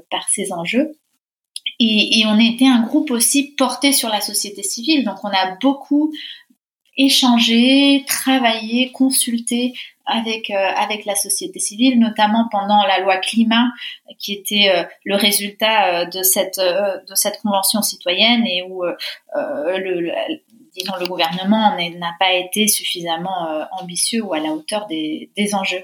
par 0.09 0.27
ces 0.29 0.51
enjeux. 0.51 0.97
Et, 1.79 2.19
et, 2.19 2.25
on 2.25 2.37
était 2.37 2.67
un 2.67 2.81
groupe 2.81 3.09
aussi 3.11 3.55
porté 3.55 3.93
sur 3.93 4.09
la 4.09 4.21
société 4.21 4.63
civile. 4.63 5.05
Donc, 5.05 5.23
on 5.23 5.29
a 5.29 5.55
beaucoup 5.61 6.11
échangé, 6.97 8.03
travaillé, 8.05 8.91
consulté 8.91 9.73
avec 10.09 10.49
euh, 10.49 10.55
avec 10.75 11.05
la 11.05 11.15
société 11.15 11.59
civile, 11.59 11.99
notamment 11.99 12.47
pendant 12.51 12.83
la 12.83 12.99
loi 12.99 13.17
climat, 13.17 13.67
qui 14.17 14.33
était 14.33 14.71
euh, 14.73 14.83
le 15.05 15.15
résultat 15.15 16.01
euh, 16.01 16.05
de 16.05 16.23
cette 16.23 16.59
de 16.59 17.15
cette 17.15 17.41
convention 17.41 17.81
citoyenne 17.81 18.45
et 18.45 18.63
où 18.63 18.83
le, 18.83 20.11
disons 20.73 20.93
le 20.99 21.07
gouvernement 21.07 21.75
n'a 21.77 22.15
pas 22.19 22.33
été 22.33 22.67
suffisamment 22.67 23.65
ambitieux 23.79 24.23
ou 24.23 24.33
à 24.33 24.39
la 24.39 24.49
hauteur 24.49 24.87
des, 24.87 25.29
des 25.37 25.55
enjeux. 25.55 25.83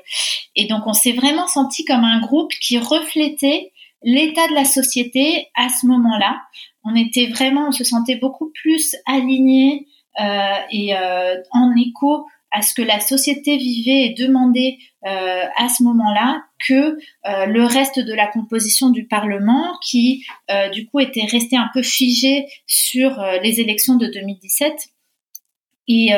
Et 0.55 0.65
donc 0.67 0.83
on 0.85 0.93
s'est 0.93 1.13
vraiment 1.13 1.47
senti 1.47 1.85
comme 1.85 2.03
un 2.03 2.19
groupe 2.19 2.51
qui 2.61 2.77
reflétait 2.77 3.71
l'état 4.03 4.47
de 4.47 4.53
la 4.53 4.65
société 4.65 5.49
à 5.55 5.69
ce 5.69 5.85
moment-là. 5.87 6.41
On 6.83 6.95
était 6.95 7.27
vraiment, 7.27 7.69
on 7.69 7.71
se 7.71 7.83
sentait 7.83 8.15
beaucoup 8.15 8.51
plus 8.53 8.95
aligné 9.05 9.87
et 10.71 10.95
en 11.51 11.75
écho 11.75 12.25
à 12.55 12.61
ce 12.61 12.73
que 12.73 12.81
la 12.81 13.01
société 13.01 13.57
vivait 13.57 14.05
et 14.05 14.15
demandait 14.17 14.77
euh, 15.05 15.43
à 15.57 15.67
ce 15.67 15.83
moment-là 15.83 16.41
que 16.67 16.97
euh, 17.27 17.45
le 17.47 17.65
reste 17.65 17.99
de 17.99 18.13
la 18.13 18.27
composition 18.27 18.89
du 18.91 19.05
Parlement, 19.05 19.77
qui 19.83 20.25
euh, 20.49 20.69
du 20.69 20.87
coup 20.87 21.01
était 21.01 21.25
resté 21.25 21.57
un 21.57 21.69
peu 21.73 21.83
figé 21.83 22.47
sur 22.65 23.21
les 23.43 23.59
élections 23.59 23.95
de 23.95 24.07
2017. 24.07 24.73
Et, 25.87 26.13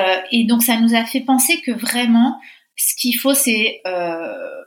donc 0.47 0.63
ça 0.63 0.79
nous 0.79 0.95
a 0.95 1.03
fait 1.03 1.21
penser 1.21 1.59
que 1.61 1.71
vraiment 1.71 2.39
ce 2.77 2.95
qu'il 2.95 3.17
faut, 3.17 3.33
c'est 3.33 3.81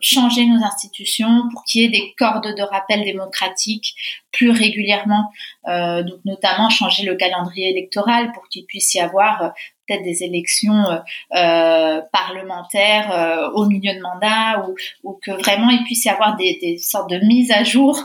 changer 0.01 0.45
nos 0.45 0.63
institutions 0.63 1.45
pour 1.53 1.65
qu'il 1.65 1.83
y 1.83 1.85
ait 1.85 1.89
des 1.89 2.13
cordes 2.19 2.55
de 2.55 2.63
rappel 2.63 3.05
démocratiques 3.05 3.95
plus 4.33 4.51
régulièrement, 4.51 5.31
donc 5.67 6.21
notamment 6.27 6.69
changer 6.69 7.05
le 7.05 7.15
calendrier 7.15 7.71
électoral 7.71 8.33
pour 8.33 8.49
qu'il 8.49 8.67
puisse 8.67 8.93
y 8.95 9.01
avoir 9.01 9.55
des 9.99 10.23
élections 10.23 10.91
euh, 10.91 10.99
euh, 11.35 12.01
parlementaires 12.13 13.11
euh, 13.13 13.51
au 13.53 13.67
milieu 13.67 13.95
de 13.95 14.01
mandat 14.01 14.67
ou, 15.05 15.19
que 15.23 15.31
vraiment 15.33 15.71
il 15.71 15.83
puisse 15.85 16.05
y 16.05 16.09
avoir 16.09 16.37
des, 16.37 16.79
sortes 16.79 17.11
de 17.11 17.19
mises 17.27 17.51
à 17.51 17.65
jour 17.65 17.99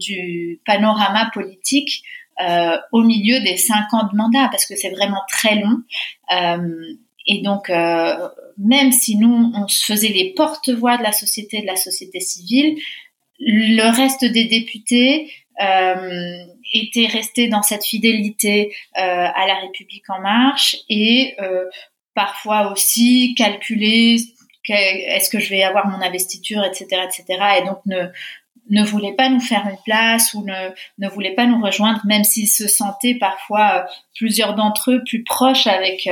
du 0.00 0.60
panorama 0.66 1.30
politique 1.32 2.02
au 2.92 3.02
milieu 3.02 3.40
des 3.40 3.56
cinq 3.56 3.92
ans 3.92 4.08
de 4.10 4.16
mandat 4.16 4.48
parce 4.50 4.66
que 4.66 4.76
c'est 4.76 4.90
vraiment 4.90 5.22
très 5.28 5.56
long. 5.56 5.78
et 7.26 7.42
donc, 7.42 7.68
même 7.68 8.92
si 8.92 9.16
nous, 9.16 9.52
on 9.54 9.68
se 9.68 9.84
faisait 9.84 10.08
les 10.08 10.34
porte-voix 10.34 10.98
de 10.98 11.02
la 11.02 11.12
société, 11.12 11.62
de 11.62 11.66
la 11.66 11.76
société 11.76 12.20
civile, 12.20 12.76
le 13.38 13.88
reste 13.94 14.24
des 14.24 14.44
députés 14.44 15.30
était 16.72 17.06
resté 17.06 17.48
dans 17.48 17.62
cette 17.62 17.84
fidélité 17.84 18.74
euh, 18.96 19.00
à 19.00 19.46
la 19.46 19.54
République 19.60 20.08
en 20.08 20.20
marche 20.20 20.76
et 20.88 21.34
euh, 21.40 21.64
parfois 22.14 22.72
aussi 22.72 23.34
calculer 23.36 24.16
est-ce 24.66 25.28
que 25.28 25.38
je 25.38 25.50
vais 25.50 25.62
avoir 25.62 25.86
mon 25.88 26.00
investiture, 26.00 26.64
etc., 26.64 27.02
etc. 27.04 27.24
Et 27.60 27.66
donc 27.66 27.80
ne 27.86 28.06
ne 28.70 28.82
voulait 28.82 29.12
pas 29.12 29.28
nous 29.28 29.40
faire 29.40 29.66
une 29.68 29.76
place 29.84 30.32
ou 30.32 30.42
ne, 30.42 30.70
ne 30.98 31.08
voulait 31.10 31.34
pas 31.34 31.44
nous 31.44 31.60
rejoindre, 31.60 32.00
même 32.06 32.24
s'ils 32.24 32.48
se 32.48 32.66
sentaient 32.66 33.16
parfois 33.16 33.86
plusieurs 34.14 34.54
d'entre 34.54 34.92
eux 34.92 35.02
plus 35.04 35.22
proches 35.22 35.66
avec 35.66 36.08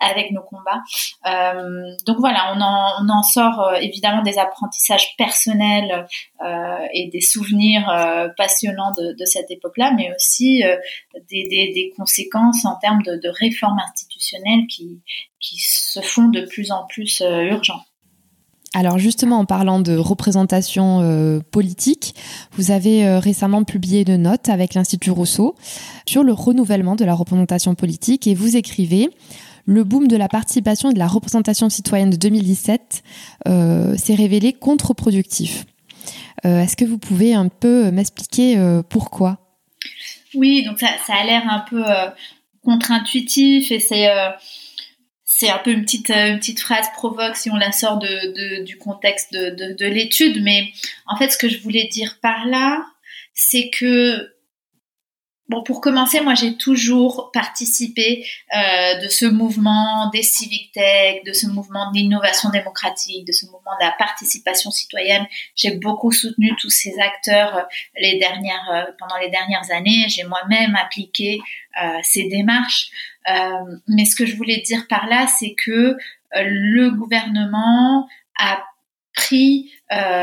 avec 0.00 0.32
nos 0.32 0.42
combats. 0.42 0.82
Euh, 1.26 1.94
donc 2.06 2.18
voilà, 2.18 2.54
on 2.56 3.08
en, 3.08 3.22
sort 3.22 3.60
euh, 3.60 3.74
évidemment 3.74 4.22
des 4.22 4.38
apprentissages 4.38 5.14
personnels 5.16 6.06
euh, 6.44 6.78
et 6.94 7.08
des 7.08 7.20
souvenirs 7.20 7.86
passionnants 8.36 8.92
de, 8.92 9.24
cette 9.24 9.50
époque-là, 9.50 9.92
mais 9.96 10.10
aussi 10.14 10.62
des, 11.30 11.92
conséquences 11.96 12.64
en 12.64 12.76
termes 12.76 13.02
de, 13.02 13.28
réformes 13.28 13.78
institutionnelles 13.78 14.66
qui, 14.68 15.00
se 15.40 16.00
font 16.00 16.28
de 16.28 16.42
plus 16.42 16.72
en 16.72 16.86
plus 16.86 17.20
urgentes. 17.20 17.82
Alors 18.72 18.98
justement, 18.98 19.38
en 19.38 19.46
parlant 19.46 19.80
de 19.80 19.96
représentation 19.96 21.42
politique, 21.50 22.14
vous 22.52 22.70
avez 22.70 23.18
récemment 23.18 23.64
publié 23.64 24.04
une 24.06 24.16
note 24.22 24.48
avec 24.48 24.74
l'Institut 24.74 25.10
Rousseau 25.10 25.56
sur 26.06 26.22
le 26.22 26.32
renouvellement 26.32 26.96
de 26.96 27.04
la 27.04 27.14
représentation 27.14 27.74
politique 27.74 28.26
et 28.26 28.34
vous 28.34 28.56
écrivez 28.56 29.10
le 29.66 29.84
boom 29.84 30.08
de 30.08 30.16
la 30.16 30.28
participation 30.28 30.90
et 30.90 30.94
de 30.94 30.98
la 30.98 31.06
représentation 31.06 31.68
citoyenne 31.68 32.10
de 32.10 32.16
2017 32.16 33.02
euh, 33.48 33.96
s'est 33.96 34.14
révélé 34.14 34.52
contre-productif. 34.52 35.64
Euh, 36.44 36.62
est-ce 36.62 36.76
que 36.76 36.84
vous 36.84 36.98
pouvez 36.98 37.34
un 37.34 37.48
peu 37.48 37.90
m'expliquer 37.90 38.58
euh, 38.58 38.82
pourquoi? 38.82 39.38
Oui, 40.34 40.64
donc 40.64 40.78
ça, 40.80 40.88
a 41.08 41.24
l'air 41.24 41.42
un 41.48 41.60
peu 41.60 41.82
contre-intuitif 42.62 43.72
et 43.72 43.80
c'est 43.80 45.50
un 45.50 45.58
peu 45.58 45.72
une 45.72 45.82
petite, 45.82 46.08
petite 46.08 46.60
phrase 46.60 46.86
provoque 46.94 47.36
si 47.36 47.50
on 47.50 47.56
la 47.56 47.72
sort 47.72 47.98
de, 47.98 48.62
du 48.62 48.76
contexte 48.78 49.32
de, 49.32 49.74
de 49.74 49.86
l'étude, 49.86 50.42
mais 50.42 50.72
en 51.06 51.16
fait 51.16 51.30
ce 51.30 51.38
que 51.38 51.48
je 51.48 51.58
voulais 51.58 51.88
dire 51.90 52.18
par 52.22 52.46
là, 52.46 52.84
c'est 53.34 53.70
que 53.70 54.34
Bon, 55.50 55.64
pour 55.64 55.80
commencer, 55.80 56.20
moi 56.20 56.34
j'ai 56.34 56.56
toujours 56.56 57.32
participé 57.32 58.24
euh, 58.54 59.00
de 59.02 59.08
ce 59.08 59.26
mouvement 59.26 60.08
des 60.10 60.22
civic 60.22 60.70
tech, 60.70 61.24
de 61.26 61.32
ce 61.32 61.48
mouvement 61.48 61.90
d'innovation 61.90 62.50
démocratique, 62.50 63.26
de 63.26 63.32
ce 63.32 63.46
mouvement 63.46 63.72
de 63.80 63.84
la 63.84 63.90
participation 63.90 64.70
citoyenne. 64.70 65.26
J'ai 65.56 65.72
beaucoup 65.72 66.12
soutenu 66.12 66.54
tous 66.60 66.70
ces 66.70 66.94
acteurs 67.00 67.56
euh, 67.56 67.62
les 67.96 68.20
dernières, 68.20 68.70
euh, 68.72 68.92
pendant 69.00 69.16
les 69.16 69.28
dernières 69.28 69.68
années. 69.72 70.06
J'ai 70.08 70.22
moi-même 70.22 70.76
appliqué 70.76 71.40
euh, 71.82 71.98
ces 72.04 72.28
démarches. 72.28 72.90
Euh, 73.28 73.42
mais 73.88 74.04
ce 74.04 74.14
que 74.14 74.26
je 74.26 74.36
voulais 74.36 74.58
dire 74.58 74.86
par 74.88 75.08
là, 75.08 75.26
c'est 75.26 75.56
que 75.64 75.96
le 76.32 76.90
gouvernement 76.90 78.06
a 78.38 78.62
pris 79.16 79.72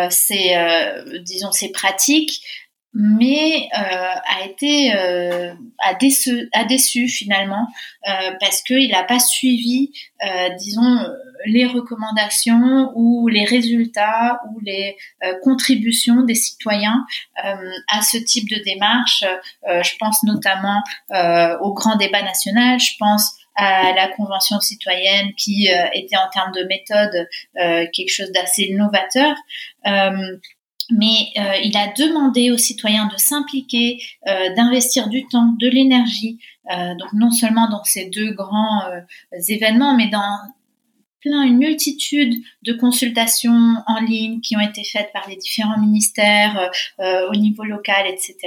ces, 0.10 0.56
disons, 1.26 1.52
ces 1.52 1.74
pratiques 1.74 2.42
mais 3.00 3.70
euh, 3.78 4.16
a 4.40 4.46
été 4.46 4.92
euh, 4.96 5.54
a, 5.78 5.94
déçu, 5.94 6.50
a 6.52 6.64
déçu 6.64 7.08
finalement 7.08 7.68
euh, 8.10 8.32
parce 8.40 8.64
qu'il 8.64 8.90
n'a 8.90 9.04
pas 9.04 9.20
suivi, 9.20 9.92
euh, 10.26 10.50
disons, 10.58 11.06
les 11.46 11.68
recommandations 11.68 12.92
ou 12.96 13.28
les 13.28 13.46
résultats 13.46 14.42
ou 14.50 14.60
les 14.62 14.98
euh, 15.24 15.36
contributions 15.44 16.24
des 16.24 16.34
citoyens 16.34 17.06
euh, 17.46 17.70
à 17.88 18.02
ce 18.02 18.18
type 18.18 18.50
de 18.50 18.64
démarche. 18.64 19.24
je 19.64 19.98
pense 20.00 20.24
notamment 20.24 20.82
au 21.62 21.74
grand 21.74 21.98
débat 21.98 22.24
national, 22.24 22.80
je 22.80 22.94
pense 22.98 23.36
à 23.56 23.94
la 23.94 24.08
convention 24.08 24.60
citoyenne 24.60 25.34
qui 25.36 25.68
était 25.94 26.18
en 26.18 26.30
termes 26.30 26.52
de 26.52 26.64
méthode 26.64 27.28
quelque 27.94 28.10
chose 28.10 28.32
d'assez 28.32 28.74
novateur 28.74 29.36
mais 30.92 31.30
euh, 31.38 31.56
il 31.64 31.76
a 31.76 31.92
demandé 31.94 32.52
aux 32.52 32.58
citoyens 32.58 33.08
de 33.08 33.18
s'impliquer, 33.18 34.00
euh, 34.28 34.54
d'investir 34.56 35.10
du 35.10 35.28
temps, 35.28 35.54
de 35.60 35.68
l'énergie, 35.68 36.40
euh, 36.72 36.96
donc 36.96 37.14
non 37.14 37.32
seulement 37.32 37.70
dans 37.70 37.84
ces 37.84 38.10
deux 38.10 38.32
grands 38.34 38.84
événements, 39.48 39.96
mais 39.96 40.08
dans 40.08 40.38
une 41.34 41.58
multitude 41.58 42.34
de 42.64 42.74
consultations 42.74 43.76
en 43.88 44.00
ligne 44.02 44.42
qui 44.42 44.56
ont 44.56 44.62
été 44.62 44.84
faites 44.84 45.12
par 45.14 45.28
les 45.30 45.36
différents 45.36 45.80
ministères 45.80 46.72
au 47.00 47.36
niveau 47.36 47.64
local, 47.64 48.06
etc., 48.08 48.38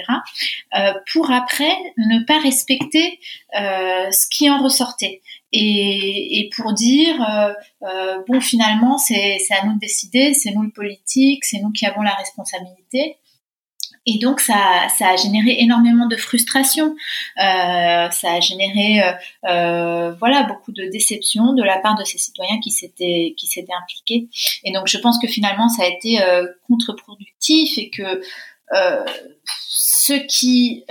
pour 1.13 1.31
après 1.31 1.73
ne 1.97 2.25
pas 2.25 2.39
respecter 2.41 3.19
ce 3.55 4.29
qui 4.31 4.51
en 4.51 4.63
ressortait 4.63 5.21
et, 5.53 6.41
et 6.41 6.51
pour 6.57 6.73
dire 6.73 7.17
euh, 7.23 7.53
euh, 7.83 8.23
bon 8.29 8.41
finalement 8.41 8.99
c'est 8.99 9.39
à 9.51 9.67
nous 9.67 9.75
de 9.75 9.81
décider, 9.81 10.35
c'est 10.35 10.53
nous 10.53 10.63
le 10.63 10.71
politique, 10.71 11.45
c'est 11.45 11.59
nous 11.61 11.73
qui 11.73 11.87
avons 11.87 12.03
la 12.03 12.15
responsabilité. 12.15 13.17
Et 14.07 14.19
donc 14.19 14.41
ça, 14.41 14.89
ça 14.97 15.11
a 15.11 15.17
généré 15.17 15.57
énormément 15.59 16.07
de 16.07 16.17
frustration, 16.17 16.95
euh, 17.37 18.11
ça 18.11 18.33
a 18.33 18.41
généré 18.41 19.03
euh, 19.03 19.13
euh, 19.49 20.13
voilà 20.15 20.45
beaucoup 20.45 20.73
de 20.73 20.91
déception 20.91 21.53
de 21.53 21.63
la 21.63 21.79
part 21.79 21.97
de 21.97 22.05
ces 22.05 22.17
citoyens 22.17 22.59
qui 22.61 22.71
s'étaient 22.71 23.35
qui 23.37 23.47
s'étaient 23.47 23.75
impliqués. 23.83 24.29
Et 24.65 24.73
donc 24.73 24.89
je 24.89 24.97
pense 24.99 25.19
que 25.19 25.29
finalement 25.29 25.69
ça 25.69 25.83
a 25.83 25.87
été 25.87 26.23
euh, 26.23 26.47
contre-productif 26.67 27.77
et 27.77 27.91
que 27.91 28.23
euh, 28.75 29.05
ce 29.45 30.15
qui 30.15 30.85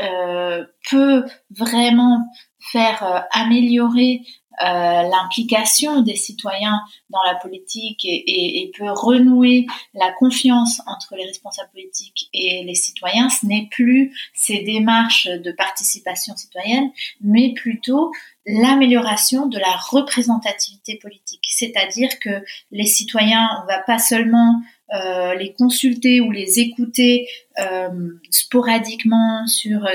peut 0.89 1.23
vraiment 1.49 2.27
faire 2.71 3.25
améliorer 3.31 4.21
euh, 4.21 4.38
l'implication 4.59 6.01
des 6.01 6.15
citoyens 6.15 6.79
dans 7.09 7.21
la 7.25 7.35
politique 7.35 8.03
et, 8.05 8.61
et, 8.61 8.71
peut 8.77 8.91
renouer 8.91 9.65
la 9.93 10.11
confiance 10.11 10.81
entre 10.85 11.15
les 11.15 11.25
responsables 11.25 11.69
politiques 11.71 12.29
et 12.33 12.63
les 12.63 12.75
citoyens, 12.75 13.29
ce 13.29 13.45
n'est 13.45 13.67
plus 13.71 14.13
ces 14.33 14.59
démarches 14.59 15.27
de 15.27 15.51
participation 15.51 16.35
citoyenne, 16.35 16.91
mais 17.21 17.53
plutôt 17.53 18.11
l'amélioration 18.45 19.47
de 19.47 19.59
la 19.59 19.75
représentativité 19.75 20.97
politique. 20.97 21.43
C'est-à-dire 21.49 22.19
que 22.19 22.43
les 22.71 22.85
citoyens, 22.85 23.47
on 23.61 23.67
va 23.67 23.79
pas 23.79 23.99
seulement 23.99 24.61
euh, 24.93 25.35
les 25.35 25.53
consulter 25.53 26.19
ou 26.19 26.31
les 26.31 26.59
écouter 26.59 27.27
euh, 27.59 27.89
sporadiquement 28.31 29.45
sur 29.45 29.85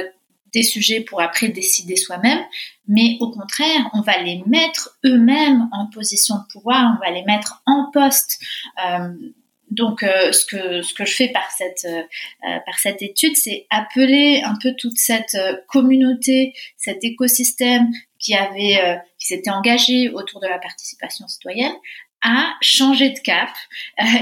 des 0.55 0.63
sujets 0.63 1.01
pour 1.01 1.21
après 1.21 1.49
décider 1.49 1.97
soi-même, 1.97 2.41
mais 2.89 3.17
au 3.21 3.31
contraire, 3.31 3.91
on 3.93 4.01
va 4.01 4.23
les 4.23 4.43
mettre 4.47 4.99
eux-mêmes 5.05 5.69
en 5.73 5.89
position 5.91 6.37
de 6.37 6.53
pouvoir, 6.53 6.97
on 6.97 7.05
va 7.05 7.11
les 7.11 7.25
mettre 7.25 7.63
en 7.67 7.91
poste. 7.93 8.39
Euh, 8.87 9.09
donc, 9.71 10.03
euh, 10.03 10.31
ce 10.31 10.45
que 10.47 11.05
je 11.05 11.15
fais 11.15 11.29
par 11.29 11.51
cette 11.51 11.85
euh, 11.87 12.59
par 12.65 12.79
cette 12.79 13.03
étude, 13.03 13.37
c'est 13.37 13.67
appeler 13.71 14.43
un 14.45 14.55
peu 14.63 14.75
toute 14.79 14.99
cette 14.99 15.37
communauté, 15.67 16.55
cet 16.77 17.03
écosystème 17.03 17.89
qui 18.21 18.35
avait 18.35 19.01
qui 19.19 19.27
s'était 19.27 19.51
engagé 19.51 20.11
autour 20.11 20.41
de 20.41 20.47
la 20.47 20.59
participation 20.59 21.27
citoyenne 21.27 21.75
à 22.25 22.55
changer 22.61 23.11
de 23.11 23.19
cap 23.21 23.51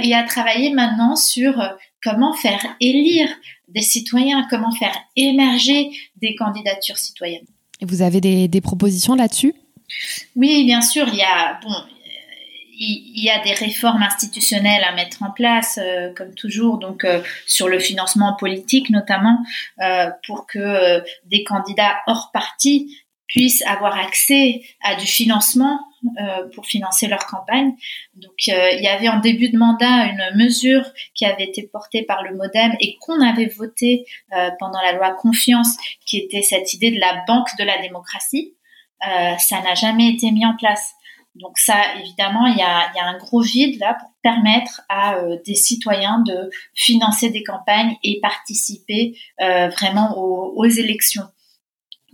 et 0.02 0.14
à 0.14 0.25
travailler 0.25 0.73
maintenant 0.75 1.16
sur 1.16 1.54
comment 2.02 2.35
faire 2.35 2.76
élire 2.80 3.28
des 3.68 3.80
citoyens, 3.80 4.47
comment 4.50 4.73
faire 4.73 4.97
émerger 5.16 5.90
des 6.21 6.35
candidatures 6.35 6.99
citoyennes. 6.99 7.47
Et 7.80 7.87
vous 7.87 8.02
avez 8.02 8.21
des, 8.21 8.61
propositions 8.61 9.14
là-dessus? 9.14 9.54
Oui, 10.37 10.64
bien 10.64 10.82
sûr. 10.82 11.09
Il 11.09 11.16
y 11.16 11.23
a 11.23 11.59
bon, 11.62 11.75
il 12.85 13.23
y 13.23 13.30
a 13.30 13.42
des 13.42 13.52
réformes 13.52 14.02
institutionnelles 14.02 14.85
à 14.85 14.94
mettre 14.94 15.23
en 15.23 15.30
place, 15.30 15.78
euh, 15.82 16.12
comme 16.14 16.35
toujours, 16.35 16.78
donc 16.78 17.04
euh, 17.04 17.21
sur 17.47 17.68
le 17.68 17.78
financement 17.78 18.35
politique 18.35 18.90
notamment, 18.90 19.38
euh, 19.80 20.11
pour 20.26 20.47
que 20.47 21.02
des 21.26 21.44
candidats 21.44 21.99
hors 22.06 22.30
parti 22.32 22.99
puissent 23.26 23.64
avoir 23.66 23.99
accès 23.99 24.62
à 24.82 24.97
du 24.97 25.06
financement 25.06 25.80
euh, 26.18 26.49
pour 26.52 26.66
financer 26.66 27.06
leur 27.06 27.26
campagne. 27.26 27.76
Donc 28.16 28.32
euh, 28.49 28.71
il 28.73 28.82
y 28.82 28.88
avait 28.88 29.09
en 29.09 29.21
début 29.21 29.50
de 29.50 29.56
mandat 29.56 30.06
une 30.06 30.37
mesure 30.37 30.82
qui 31.14 31.25
avait 31.25 31.44
été 31.44 31.62
portée 31.62 32.02
par 32.02 32.25
le 32.25 32.35
MoDem 32.35 32.73
et 32.80 32.97
qu'on 33.00 33.21
avait 33.21 33.47
votée 33.47 34.04
euh, 34.32 34.50
pendant 34.59 34.80
la 34.80 34.94
loi 34.94 35.12
Confiance, 35.12 35.76
qui 36.04 36.18
était 36.18 36.42
cette 36.42 36.75
idée 36.75 36.90
de 36.90 36.99
la 36.99 37.23
banque 37.28 37.50
de 37.56 37.62
la 37.62 37.80
démocratie. 37.80 38.56
ça 39.00 39.61
n'a 39.61 39.75
jamais 39.76 40.09
été 40.09 40.32
mis 40.32 40.44
en 40.44 40.56
place. 40.56 40.92
Donc 41.37 41.56
ça, 41.56 41.76
évidemment, 42.00 42.47
il 42.47 42.56
y 42.56 42.62
a, 42.62 42.90
un 42.97 43.18
gros 43.18 43.40
vide 43.40 43.78
là 43.78 43.94
pour 43.94 44.11
permettre 44.23 44.82
à 44.88 45.16
des 45.47 45.54
citoyens 45.54 46.18
de 46.26 46.50
financer 46.75 47.30
des 47.30 47.44
campagnes 47.44 47.94
et 48.02 48.18
participer 48.21 49.16
vraiment 49.38 50.18
aux, 50.18 50.66
élections. 50.66 51.28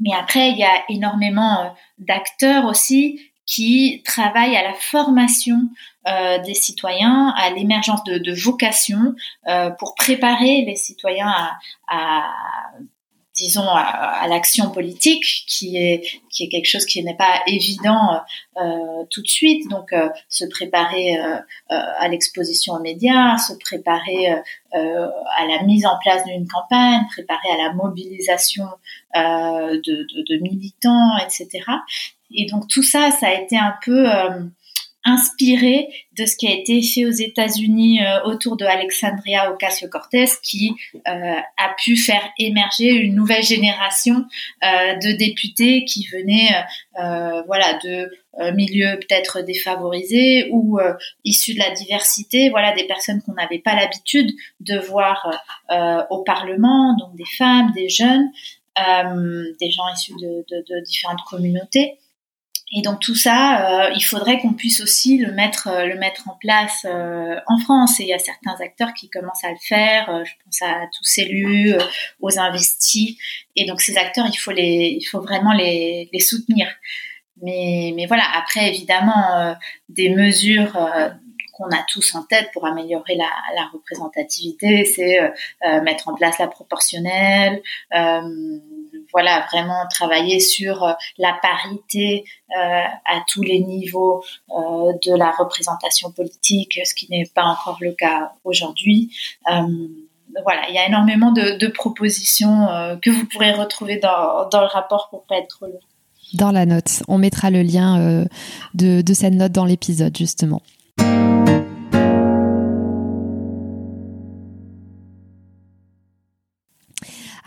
Mais 0.00 0.12
après, 0.14 0.50
il 0.50 0.58
y 0.58 0.64
a 0.64 0.84
énormément 0.90 1.74
d'acteurs 1.98 2.66
aussi 2.66 3.18
qui 3.48 4.02
travaille 4.04 4.54
à 4.56 4.62
la 4.62 4.74
formation 4.74 5.56
euh, 6.06 6.38
des 6.40 6.54
citoyens, 6.54 7.34
à 7.36 7.50
l'émergence 7.50 8.04
de, 8.04 8.18
de 8.18 8.32
vocations 8.34 9.14
euh, 9.48 9.70
pour 9.70 9.94
préparer 9.94 10.64
les 10.66 10.76
citoyens 10.76 11.28
à, 11.28 11.58
à 11.88 12.30
disons 13.38 13.68
à, 13.68 14.26
l'action 14.28 14.70
politique 14.70 15.44
qui 15.46 15.76
est 15.76 16.02
qui 16.30 16.44
est 16.44 16.48
quelque 16.48 16.66
chose 16.66 16.84
qui 16.84 17.02
n'est 17.04 17.16
pas 17.16 17.40
évident 17.46 18.20
euh, 18.60 19.04
tout 19.10 19.22
de 19.22 19.28
suite. 19.28 19.68
Donc 19.70 19.92
euh, 19.92 20.08
se 20.28 20.44
préparer 20.44 21.16
euh, 21.16 21.38
à 21.68 22.08
l'exposition 22.08 22.74
aux 22.74 22.80
médias 22.80 23.38
se 23.38 23.54
préparer 23.54 24.28
à 24.72 25.46
la 25.46 25.62
mise 25.62 25.86
en 25.86 25.98
place 26.02 26.24
d'une 26.24 26.46
campagne 26.48 27.02
préparer 27.12 27.48
à 27.52 27.68
la 27.68 27.72
mobilisation 27.74 28.64
de, 29.14 29.76
de, 29.76 30.24
de, 30.28 30.42
militants 30.42 31.16
etc 31.24 31.64
et 32.30 32.46
donc 32.46 32.68
tout 32.68 32.82
ça, 32.82 33.10
ça 33.10 33.28
a 33.28 33.34
été 33.34 33.56
un 33.56 33.74
peu 33.84 34.10
euh, 34.10 34.42
inspiré 35.04 35.88
de 36.18 36.26
ce 36.26 36.36
qui 36.36 36.46
a 36.46 36.52
été 36.52 36.82
fait 36.82 37.06
aux 37.06 37.10
États-Unis 37.10 38.02
euh, 38.02 38.24
autour 38.24 38.56
de 38.56 38.66
Alexandria 38.66 39.50
Ocasio-Cortez, 39.52 40.26
qui 40.42 40.74
euh, 40.94 41.00
a 41.02 41.74
pu 41.82 41.96
faire 41.96 42.28
émerger 42.38 42.90
une 42.90 43.14
nouvelle 43.14 43.42
génération 43.42 44.26
de 44.62 45.16
députés 45.16 45.84
qui 45.84 46.06
venaient, 46.12 46.50
voilà, 47.46 47.78
de 47.84 48.10
milieux 48.52 48.98
peut-être 49.00 49.42
défavorisés 49.42 50.48
ou 50.52 50.78
issus 51.24 51.54
de 51.54 51.58
la 51.58 51.70
diversité, 51.70 52.50
voilà, 52.50 52.72
des 52.74 52.84
personnes 52.84 53.22
qu'on 53.22 53.34
n'avait 53.34 53.60
pas 53.60 53.74
l'habitude 53.74 54.30
de 54.60 54.78
voir 54.78 55.40
au 56.10 56.22
Parlement, 56.24 56.96
donc 56.98 57.16
des 57.16 57.24
femmes, 57.38 57.72
des 57.74 57.88
jeunes, 57.88 58.30
des 58.76 59.70
gens 59.70 59.88
issus 59.94 60.14
de, 60.20 60.44
de, 60.50 60.64
de 60.68 60.84
différentes 60.84 61.22
communautés. 61.28 61.98
Et 62.72 62.82
donc 62.82 63.00
tout 63.00 63.14
ça, 63.14 63.86
euh, 63.86 63.92
il 63.96 64.02
faudrait 64.02 64.38
qu'on 64.40 64.52
puisse 64.52 64.80
aussi 64.80 65.16
le 65.16 65.32
mettre, 65.32 65.68
euh, 65.68 65.86
le 65.86 65.96
mettre 65.96 66.28
en 66.28 66.36
place 66.38 66.84
euh, 66.84 67.36
en 67.46 67.58
France. 67.58 67.98
Et 67.98 68.02
il 68.02 68.08
y 68.08 68.12
a 68.12 68.18
certains 68.18 68.56
acteurs 68.60 68.92
qui 68.92 69.08
commencent 69.08 69.44
à 69.44 69.50
le 69.50 69.58
faire. 69.60 70.24
je 70.24 70.32
pense 70.44 70.62
à 70.62 70.86
tous 70.96 71.18
élus, 71.18 71.74
aux 72.20 72.38
investis. 72.38 73.16
Et 73.56 73.64
donc 73.64 73.80
ces 73.80 73.96
acteurs, 73.96 74.26
il 74.30 74.36
faut 74.36 74.50
les, 74.50 74.98
il 75.00 75.04
faut 75.04 75.20
vraiment 75.20 75.52
les, 75.52 76.10
les 76.12 76.20
soutenir. 76.20 76.68
Mais, 77.42 77.92
mais 77.96 78.06
voilà. 78.06 78.24
Après, 78.36 78.68
évidemment, 78.68 79.56
des 79.88 80.10
mesures 80.10 80.72
qu'on 81.52 81.68
a 81.70 81.84
tous 81.88 82.14
en 82.16 82.24
tête 82.24 82.50
pour 82.52 82.66
améliorer 82.66 83.14
la, 83.14 83.30
la 83.54 83.68
représentativité, 83.72 84.84
c'est 84.84 85.20
mettre 85.82 86.08
en 86.08 86.14
place 86.14 86.38
la 86.38 86.48
proportionnelle 86.48 87.62
voilà, 89.12 89.46
vraiment 89.50 89.86
travailler 89.90 90.40
sur 90.40 90.84
euh, 90.84 90.92
la 91.18 91.36
parité 91.40 92.24
euh, 92.50 92.82
à 93.04 93.22
tous 93.28 93.42
les 93.42 93.60
niveaux 93.60 94.22
euh, 94.50 94.92
de 95.06 95.16
la 95.16 95.30
représentation 95.30 96.10
politique, 96.10 96.78
ce 96.84 96.94
qui 96.94 97.08
n'est 97.10 97.30
pas 97.34 97.44
encore 97.44 97.78
le 97.80 97.92
cas 97.92 98.32
aujourd'hui. 98.44 99.10
voilà, 100.44 100.68
il 100.68 100.74
y 100.74 100.78
a 100.78 100.86
énormément 100.86 101.32
de, 101.32 101.66
propositions 101.68 102.66
que 103.02 103.10
vous 103.10 103.26
pourrez 103.26 103.52
retrouver 103.52 103.98
dans, 103.98 104.48
le 104.52 104.66
rapport 104.66 105.08
pour 105.10 105.24
pas 105.24 105.36
être 105.36 105.48
trop 105.48 105.66
lourd. 105.66 105.86
Dans 106.34 106.52
la 106.52 106.66
note, 106.66 107.02
on 107.08 107.18
mettra 107.18 107.50
le 107.50 107.62
lien 107.62 108.26
de 108.74 109.14
cette 109.14 109.34
note 109.34 109.52
dans 109.52 109.64
l'épisode 109.64 110.16
justement. 110.16 110.62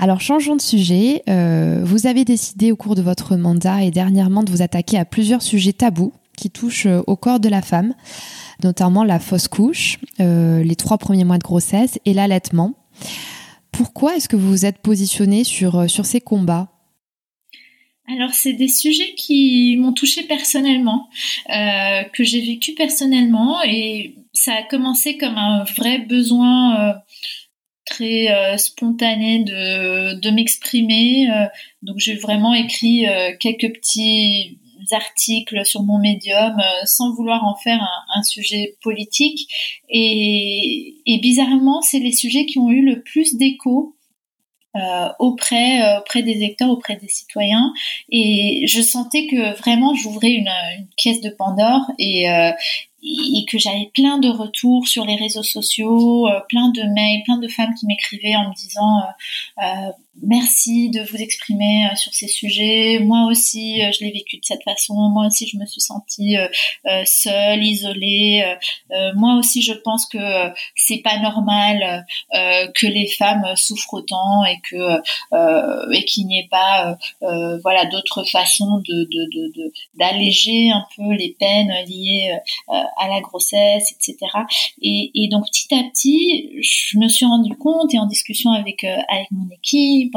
Alors 0.01 0.19
changeons 0.19 0.55
de 0.55 0.61
sujet. 0.61 1.21
Euh, 1.29 1.81
vous 1.83 2.07
avez 2.07 2.25
décidé 2.25 2.71
au 2.71 2.75
cours 2.75 2.95
de 2.95 3.03
votre 3.03 3.35
mandat 3.35 3.83
et 3.83 3.91
dernièrement 3.91 4.41
de 4.41 4.49
vous 4.49 4.63
attaquer 4.63 4.97
à 4.97 5.05
plusieurs 5.05 5.43
sujets 5.43 5.73
tabous 5.73 6.11
qui 6.35 6.49
touchent 6.49 6.87
euh, 6.87 7.03
au 7.05 7.15
corps 7.15 7.39
de 7.39 7.47
la 7.47 7.61
femme, 7.61 7.93
notamment 8.63 9.03
la 9.03 9.19
fausse 9.19 9.47
couche, 9.47 9.99
euh, 10.19 10.63
les 10.63 10.75
trois 10.75 10.97
premiers 10.97 11.23
mois 11.23 11.37
de 11.37 11.43
grossesse 11.43 11.99
et 12.05 12.15
l'allaitement. 12.15 12.73
Pourquoi 13.71 14.15
est-ce 14.15 14.27
que 14.27 14.35
vous 14.35 14.49
vous 14.49 14.65
êtes 14.65 14.79
positionné 14.79 15.43
sur, 15.43 15.87
sur 15.87 16.07
ces 16.07 16.19
combats? 16.19 16.69
Alors 18.07 18.33
c'est 18.33 18.53
des 18.53 18.69
sujets 18.69 19.13
qui 19.15 19.77
m'ont 19.77 19.93
touché 19.93 20.23
personnellement, 20.23 21.09
que 21.47 22.23
j'ai 22.23 22.41
vécu 22.41 22.73
personnellement 22.73 23.61
et 23.63 24.15
ça 24.33 24.53
a 24.55 24.63
commencé 24.63 25.17
comme 25.17 25.37
un 25.37 25.63
vrai 25.63 25.99
besoin 25.99 26.95
très 27.85 28.31
euh, 28.31 28.57
spontané 28.57 29.43
de, 29.43 30.19
de 30.19 30.29
m'exprimer. 30.29 31.29
Euh, 31.29 31.47
donc 31.81 31.97
j'ai 31.97 32.15
vraiment 32.15 32.53
écrit 32.53 33.07
euh, 33.07 33.31
quelques 33.39 33.73
petits 33.73 34.59
articles 34.91 35.63
sur 35.65 35.83
mon 35.83 35.99
médium 35.99 36.59
sans 36.85 37.13
vouloir 37.13 37.45
en 37.45 37.55
faire 37.55 37.79
un, 38.15 38.23
sujet 38.23 38.75
politique. 38.81 39.47
Et, 39.89 40.95
et 41.05 41.19
bizarrement, 41.19 41.81
c'est 41.81 41.99
les 41.99 42.11
sujets 42.11 42.45
qui 42.45 42.57
ont 42.57 42.71
eu 42.71 42.83
le 42.83 43.01
plus 43.01 43.35
d'écho 43.35 43.95
euh, 44.77 45.09
auprès 45.19 45.81
euh, 45.83 45.99
auprès 45.99 46.23
des 46.23 46.31
électeurs, 46.31 46.69
auprès 46.69 46.95
des 46.95 47.09
citoyens, 47.09 47.73
et 48.09 48.63
je 48.67 48.81
sentais 48.81 49.27
que 49.27 49.53
vraiment 49.57 49.93
j'ouvrais 49.95 50.31
une, 50.31 50.47
une 50.47 50.87
caisse 50.95 51.19
de 51.19 51.29
Pandore 51.29 51.91
et 51.99 52.25
et 53.03 53.45
que 53.45 53.57
j'avais 53.57 53.89
plein 53.93 54.19
de 54.19 54.29
retours 54.29 54.87
sur 54.87 55.05
les 55.05 55.15
réseaux 55.15 55.43
sociaux, 55.43 56.27
euh, 56.27 56.39
plein 56.49 56.69
de 56.69 56.83
mails, 56.93 57.23
plein 57.23 57.37
de 57.37 57.47
femmes 57.47 57.73
qui 57.79 57.87
m'écrivaient 57.87 58.35
en 58.35 58.49
me 58.49 58.53
disant 58.53 58.99
euh, 58.99 59.63
euh, 59.63 59.91
merci 60.21 60.89
de 60.91 61.01
vous 61.01 61.17
exprimer 61.17 61.87
sur 61.95 62.13
ces 62.13 62.27
sujets. 62.27 62.99
Moi 62.99 63.25
aussi, 63.27 63.81
je 63.81 64.03
l'ai 64.03 64.11
vécu 64.11 64.37
de 64.37 64.45
cette 64.45 64.63
façon. 64.63 64.93
Moi 64.93 65.27
aussi, 65.27 65.47
je 65.47 65.57
me 65.57 65.65
suis 65.65 65.81
sentie 65.81 66.35
seule, 67.05 67.63
isolée. 67.63 68.43
moi 69.15 69.35
aussi, 69.35 69.61
je 69.61 69.71
pense 69.71 70.05
que 70.05 70.51
c'est 70.75 70.97
pas 70.97 71.17
normal 71.19 72.05
que 72.33 72.87
les 72.87 73.07
femmes 73.07 73.45
souffrent 73.55 73.93
autant 73.93 74.43
et 74.43 74.59
que 74.69 75.01
et 75.95 76.05
qu'il 76.05 76.27
n'y 76.27 76.39
ait 76.39 76.49
pas 76.51 76.97
voilà 77.21 77.85
d'autres 77.85 78.23
façons 78.25 78.81
de 78.85 79.07
d'alléger 79.97 80.67
de, 80.67 80.69
de, 80.69 80.75
un 80.75 80.85
peu 80.97 81.13
les 81.13 81.35
peines 81.39 81.73
liées 81.87 82.37
à 82.97 83.07
la 83.07 83.21
grossesse, 83.21 83.91
etc. 83.91 84.17
Et, 84.81 85.27
donc 85.31 85.45
petit 85.47 85.73
à 85.73 85.83
petit, 85.83 86.51
je 86.61 86.97
me 86.97 87.07
suis 87.07 87.25
rendu 87.25 87.55
compte 87.55 87.93
et 87.93 87.99
en 87.99 88.05
discussion 88.05 88.51
avec 88.51 88.83
euh, 88.83 88.95
avec 89.09 89.27
mon 89.31 89.49
équipe, 89.49 90.13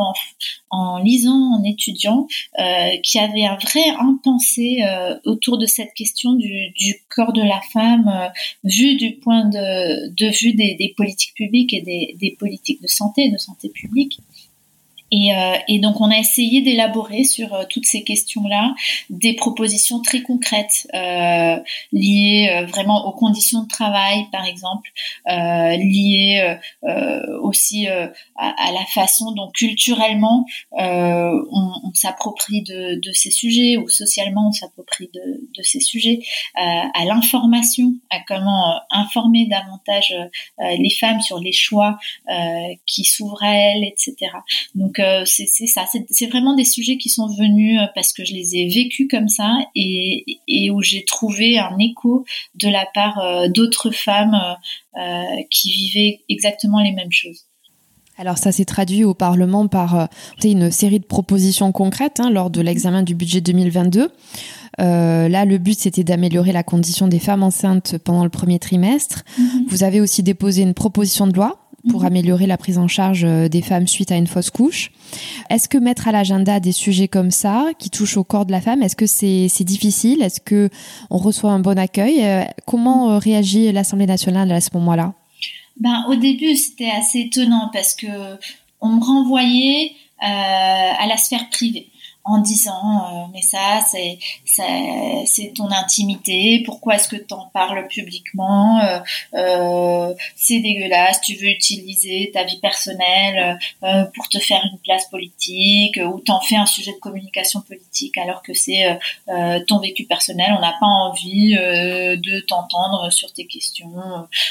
en, 0.71 0.99
lisant, 0.99 1.55
en 1.55 1.65
étudiant, 1.65 2.27
euh, 2.59 2.91
qu'il 3.03 3.21
y 3.21 3.25
avait 3.25 3.45
un 3.45 3.57
vrai 3.57 3.85
impensé 4.01 4.83
euh, 4.83 5.17
autour 5.25 5.59
de 5.59 5.67
cette 5.67 5.95
question 5.95 6.35
du, 6.35 6.73
corps 7.15 7.33
de 7.33 7.43
la 7.43 7.61
femme 7.73 8.33
vu 8.65 8.97
du 8.97 9.17
point 9.17 9.45
de, 9.45 10.43
vue 10.43 10.53
des, 10.53 10.95
politiques 10.97 11.35
publiques 11.35 11.73
et 11.73 11.81
des 11.81 12.37
politiques 12.39 12.83
de 12.83 12.89
santé, 12.89 13.31
de 13.31 13.39
santé 13.39 13.69
publique. 13.69 14.19
Et, 15.15 15.33
euh, 15.33 15.55
et, 15.69 15.79
donc 15.79 16.01
on 16.01 16.11
a 16.11 16.19
essayé 16.19 16.61
d'élaborer 16.61 17.23
sur 17.23 17.55
euh, 17.55 17.65
toutes 17.69 17.87
ces 17.87 18.03
questions-là 18.03 18.75
des 19.11 19.35
propositions 19.35 20.01
très 20.03 20.23
concrètes 20.23 20.89
euh, 20.93 21.57
liées 21.93 22.51
euh, 22.51 22.67
vraiment 22.67 23.07
aux 23.07 23.13
conditions 23.13 23.63
de 23.63 23.69
travail, 23.69 24.27
par 24.33 24.45
exemple, 24.45 24.91
euh, 25.29 25.77
liées 25.77 26.59
aussi 27.43 27.87
à, 27.87 28.11
à, 28.37 28.73
la 28.73 28.85
façon 28.87 29.33
dont 29.33 29.51
culturellement 29.51 30.47
on, 30.73 31.71
on 31.85 31.95
s'approprie 31.95 32.63
de, 32.63 33.01
de, 33.01 33.13
ces 33.13 33.31
sujets 33.31 33.77
ou 33.77 33.89
socialement 33.89 34.49
on 34.49 34.53
s'approprie 34.53 35.11
de, 35.15 35.21
de, 35.57 35.63
ces 35.63 35.81
sujets, 35.81 36.21
à 36.55 37.05
l'information, 37.05 37.95
à 38.11 38.19
comment 38.27 38.81
informer 38.91 39.47
davantage 39.47 40.15
les 40.59 40.91
femmes 40.91 41.21
sur 41.21 41.39
les 41.39 41.53
choix 41.53 41.99
qui 42.87 43.05
s'ouvrent 43.05 43.43
à 43.43 43.55
elles, 43.55 43.85
etc. 43.85 44.15
Donc 44.75 45.01
c'est 45.25 45.47
ça, 45.47 45.85
c'est 46.11 46.27
vraiment 46.27 46.55
des 46.55 46.65
sujets 46.65 46.97
qui 46.97 47.09
sont 47.09 47.27
venus 47.27 47.79
euh, 47.81 47.87
parce 47.95 48.13
que 48.13 48.25
je 48.25 48.33
les 48.33 48.57
ai 48.57 48.69
vécus 48.69 49.09
comme 49.11 49.29
ça 49.29 49.57
et, 49.75 50.25
et 50.49 50.71
où 50.71 50.83
j'ai 50.83 51.05
trouvé 51.05 51.59
un 51.59 51.77
écho 51.79 52.25
de 52.55 52.69
la 52.69 52.87
part 52.95 53.19
euh, 53.19 53.49
d'autres 53.49 53.91
femmes 53.91 54.37
euh, 54.97 55.23
qui 55.51 55.73
vivaient 55.73 56.21
exactement 56.29 56.81
les 56.81 56.93
mêmes 56.93 57.13
choses. 57.13 57.47
Alors 58.17 58.39
ça 58.39 58.53
s'est 58.53 58.65
traduit 58.65 59.03
au 59.03 59.13
Parlement 59.13 59.67
par 59.67 60.09
une 60.45 60.71
série 60.71 61.01
de 61.01 61.05
propositions 61.05 61.73
concrètes 61.73 62.21
hein, 62.21 62.31
lors 62.31 62.49
de 62.49 62.61
l'examen 62.61 63.03
du 63.03 63.17
budget 63.17 63.41
2022. 63.41 64.09
Euh, 64.81 65.29
là, 65.29 65.45
le 65.45 65.59
but, 65.59 65.79
c'était 65.79 66.05
d'améliorer 66.05 66.53
la 66.53 66.63
condition 66.63 67.09
des 67.09 67.19
femmes 67.19 67.43
enceintes 67.43 67.99
pendant 67.99 68.25
le 68.25 68.31
premier 68.31 68.59
trimestre. 68.59 69.23
Mm-hmm. 69.39 69.69
Vous 69.69 69.85
avez 69.85 70.01
aussi 70.01 70.23
déposé 70.23 70.63
une 70.63 70.75
proposition 70.75 71.27
de 71.27 71.35
loi 71.35 71.64
pour 71.89 72.01
mhm. 72.01 72.07
améliorer 72.07 72.47
la 72.47 72.57
prise 72.57 72.79
en 72.79 72.89
charge 72.89 73.25
euh, 73.25 73.49
des 73.49 73.63
femmes 73.63 73.87
suite 73.87 74.13
à 74.13 74.17
une 74.17 74.27
fausse 74.27 74.51
couche. 74.51 74.91
Est-ce 75.51 75.69
que 75.69 75.79
mettre 75.79 76.09
à 76.09 76.13
l'agenda 76.13 76.61
des 76.61 76.73
sujets 76.73 77.09
comme 77.09 77.31
ça, 77.31 77.67
qui 77.79 77.91
touchent 77.91 78.17
au 78.17 78.25
corps 78.25 78.47
de 78.47 78.53
la 78.53 78.61
femme, 78.61 78.83
est-ce 78.83 78.97
que 78.97 79.07
c'est 79.07 79.65
difficile? 79.65 80.23
Est-ce 80.23 80.41
que 80.41 80.71
on 81.11 81.19
reçoit 81.19 81.51
un 81.51 81.61
bon 81.61 81.79
accueil? 81.79 82.25
Euh, 82.25 82.45
Comment 82.67 83.11
euh, 83.11 83.19
réagit 83.19 83.71
l'Assemblée 83.73 84.07
nationale 84.07 84.51
à 84.53 84.61
ce 84.61 84.71
moment-là? 84.75 85.15
Ben, 85.79 86.05
Au 86.09 86.15
début, 86.15 86.57
c'était 86.57 86.91
assez 86.91 87.21
étonnant 87.21 87.71
parce 87.73 87.95
que 87.95 88.07
on 88.81 88.91
me 88.91 89.05
renvoyait 89.05 89.93
à 90.21 91.07
la 91.07 91.19
sphère 91.19 91.51
privée 91.51 91.89
en 92.25 92.39
disant 92.39 93.05
euh, 93.05 93.27
mais 93.33 93.43
ça 93.43 93.81
c'est 93.91 94.19
c'est 94.47 95.53
ton 95.55 95.71
intimité 95.71 96.63
pourquoi 96.65 96.95
est-ce 96.95 97.09
que 97.09 97.17
tu 97.17 97.35
en 97.35 97.51
parles 97.53 97.87
publiquement 97.89 98.81
euh, 98.81 98.99
euh, 99.35 100.15
c'est 100.35 100.61
dégueulasse 100.61 101.21
tu 101.21 101.35
veux 101.35 101.49
utiliser 101.49 102.31
ta 102.33 102.45
vie 102.45 102.59
personnelle 102.61 103.59
pour 104.15 104.29
te 104.29 104.39
faire 104.39 104.63
une 104.73 104.79
place 104.79 105.07
politique 105.11 106.01
ou 106.03 106.21
t'en 106.21 106.41
fais 106.41 106.57
un 106.57 106.67
sujet 106.67 106.93
de 106.93 106.99
communication 106.99 107.61
politique 107.61 108.17
alors 108.17 108.43
que 108.43 108.55
c'est 108.55 108.99
ton 109.67 109.79
vécu 109.81 110.05
personnel 110.05 110.55
on 110.57 110.61
n'a 110.61 110.75
pas 110.81 110.87
envie 110.87 111.55
de 111.55 112.41
t'entendre 112.47 113.11
sur 113.11 113.33
tes 113.33 113.47
questions 113.47 113.93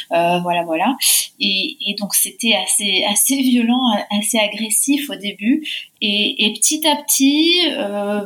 voilà 0.10 0.64
voilà. 0.64 0.96
Et, 1.40 1.78
et 1.88 1.96
donc 1.96 2.14
c'était 2.14 2.56
assez 2.56 3.04
assez 3.10 3.38
violent 3.38 3.92
assez 4.12 4.38
agressif 4.38 5.10
au 5.10 5.16
début 5.16 5.64
et, 6.06 6.46
et 6.46 6.54
petit 6.54 6.86
à 6.86 6.98
petit 6.98 7.50
euh, 7.78 8.22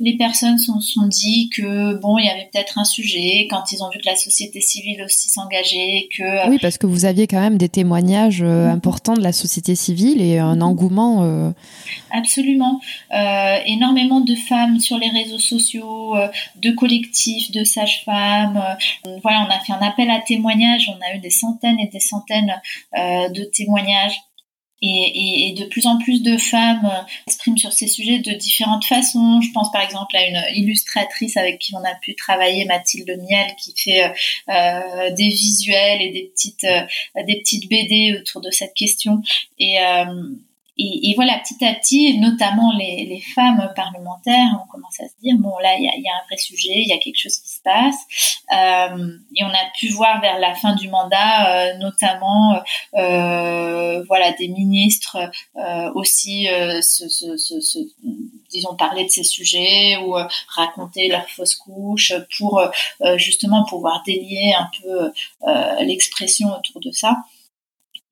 les 0.00 0.16
personnes 0.18 0.58
se 0.58 0.66
sont, 0.66 0.80
sont, 0.80 1.06
dit 1.06 1.48
que 1.48 1.94
bon, 1.94 2.18
il 2.18 2.26
y 2.26 2.28
avait 2.28 2.48
peut-être 2.52 2.78
un 2.78 2.84
sujet 2.84 3.46
quand 3.48 3.72
ils 3.72 3.82
ont 3.82 3.88
vu 3.88 3.98
que 3.98 4.06
la 4.06 4.16
société 4.16 4.60
civile 4.60 5.02
aussi 5.02 5.30
s'engageait, 5.30 6.08
que 6.14 6.50
oui, 6.50 6.58
parce 6.60 6.76
que 6.76 6.86
vous 6.86 7.06
aviez 7.06 7.26
quand 7.26 7.40
même 7.40 7.56
des 7.56 7.70
témoignages 7.70 8.42
euh, 8.42 8.66
mhm. 8.66 8.74
importants 8.74 9.14
de 9.14 9.22
la 9.22 9.32
société 9.32 9.74
civile 9.74 10.20
et 10.20 10.38
un 10.38 10.56
mhm. 10.56 10.62
engouement. 10.62 11.22
Euh... 11.22 11.50
Absolument, 12.10 12.80
euh, 13.14 13.58
énormément 13.64 14.20
de 14.20 14.34
femmes 14.34 14.78
sur 14.78 14.98
les 14.98 15.08
réseaux 15.08 15.38
sociaux, 15.38 16.14
euh, 16.16 16.28
de 16.56 16.70
collectifs, 16.72 17.50
de 17.50 17.64
sages-femmes. 17.64 18.62
voilà, 19.22 19.46
on 19.48 19.50
a 19.50 19.58
fait 19.60 19.72
un 19.72 19.86
appel 19.86 20.10
à 20.10 20.20
témoignages, 20.20 20.90
on 20.90 21.00
a 21.02 21.16
eu 21.16 21.20
des 21.20 21.30
centaines 21.30 21.80
et 21.80 21.88
des 21.88 22.00
centaines 22.00 22.60
de 22.94 23.44
témoignages 23.44 24.20
et, 24.82 25.54
de 25.56 25.64
plus 25.66 25.86
en 25.86 25.98
plus 25.98 26.22
de 26.22 26.36
femmes 26.36 26.84
euh, 26.84 27.02
s'expriment 27.26 27.58
sur 27.58 27.72
ces 27.72 27.86
sujets 27.86 28.18
de 28.18 28.32
différentes 28.32 28.84
façons. 28.84 29.40
Je 29.40 29.50
pense 29.52 29.70
par 29.70 29.82
exemple 29.82 30.16
à 30.16 30.26
une 30.26 30.42
illustratrice 30.56 31.36
avec 31.36 31.58
qui 31.58 31.74
on 31.74 31.84
a 31.84 31.94
pu 32.00 32.14
travailler, 32.14 32.64
Mathilde 32.64 33.16
Miel, 33.28 33.54
qui 33.62 33.74
fait 33.76 34.04
euh, 34.04 34.08
euh 34.48 35.10
des 35.12 35.28
visuels 35.28 36.02
et 36.02 36.10
des 36.10 36.30
petites, 36.34 36.66
des 37.26 37.38
petites 37.40 37.68
BD 37.68 38.18
autour 38.20 38.40
de 38.40 38.50
cette 38.50 38.74
question. 38.74 39.22
Et, 39.58 39.76
et, 40.78 41.12
voilà, 41.14 41.38
petit 41.38 41.64
à 41.64 41.74
petit, 41.74 42.18
notamment 42.18 42.72
les, 42.76 43.04
les, 43.04 43.20
femmes 43.20 43.72
parlementaires 43.76 44.58
ont 44.62 44.70
commencé 44.70 45.02
à 45.04 45.08
se 45.08 45.14
dire 45.22 45.36
bon 45.38 45.56
là, 45.58 45.76
il 45.78 45.84
y 45.84 45.88
a, 45.88 45.92
y 45.96 46.08
a, 46.08 46.16
un 46.16 46.26
vrai 46.26 46.36
sujet, 46.38 46.72
il 46.76 46.88
y 46.88 46.92
a 46.92 46.98
quelque 46.98 47.18
chose 47.18 47.38
qui 47.38 47.51
se. 47.64 47.94
Euh, 48.52 49.18
et 49.36 49.44
on 49.44 49.48
a 49.48 49.70
pu 49.78 49.88
voir 49.88 50.20
vers 50.20 50.38
la 50.38 50.54
fin 50.54 50.74
du 50.74 50.88
mandat, 50.88 51.70
euh, 51.70 51.78
notamment, 51.78 52.60
euh, 52.94 54.02
voilà, 54.04 54.32
des 54.32 54.48
ministres 54.48 55.16
euh, 55.56 55.90
aussi 55.94 56.46
se, 56.82 57.08
se, 57.08 57.36
se, 57.36 57.78
disons 58.50 58.76
parler 58.76 59.04
de 59.04 59.10
ces 59.10 59.24
sujets 59.24 59.96
ou 60.04 60.14
raconter 60.48 61.08
leurs 61.08 61.28
fausses 61.28 61.56
couches 61.56 62.12
pour 62.38 62.60
justement 63.16 63.64
pouvoir 63.64 64.02
délier 64.04 64.54
un 64.58 64.70
peu 64.82 65.12
l'expression 65.84 66.48
autour 66.48 66.80
de 66.80 66.90
ça. 66.90 67.16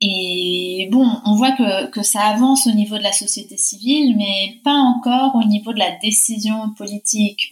Et 0.01 0.89
bon, 0.91 1.07
on 1.27 1.35
voit 1.35 1.53
que, 1.53 1.91
que, 1.91 2.03
ça 2.03 2.23
avance 2.23 2.67
au 2.67 2.71
niveau 2.71 2.97
de 2.97 3.03
la 3.03 3.13
société 3.13 3.59
civile, 3.59 4.17
mais 4.17 4.59
pas 4.65 4.73
encore 4.73 5.35
au 5.35 5.45
niveau 5.45 5.75
de 5.75 5.79
la 5.79 5.91
décision 5.97 6.71
politique. 6.71 7.51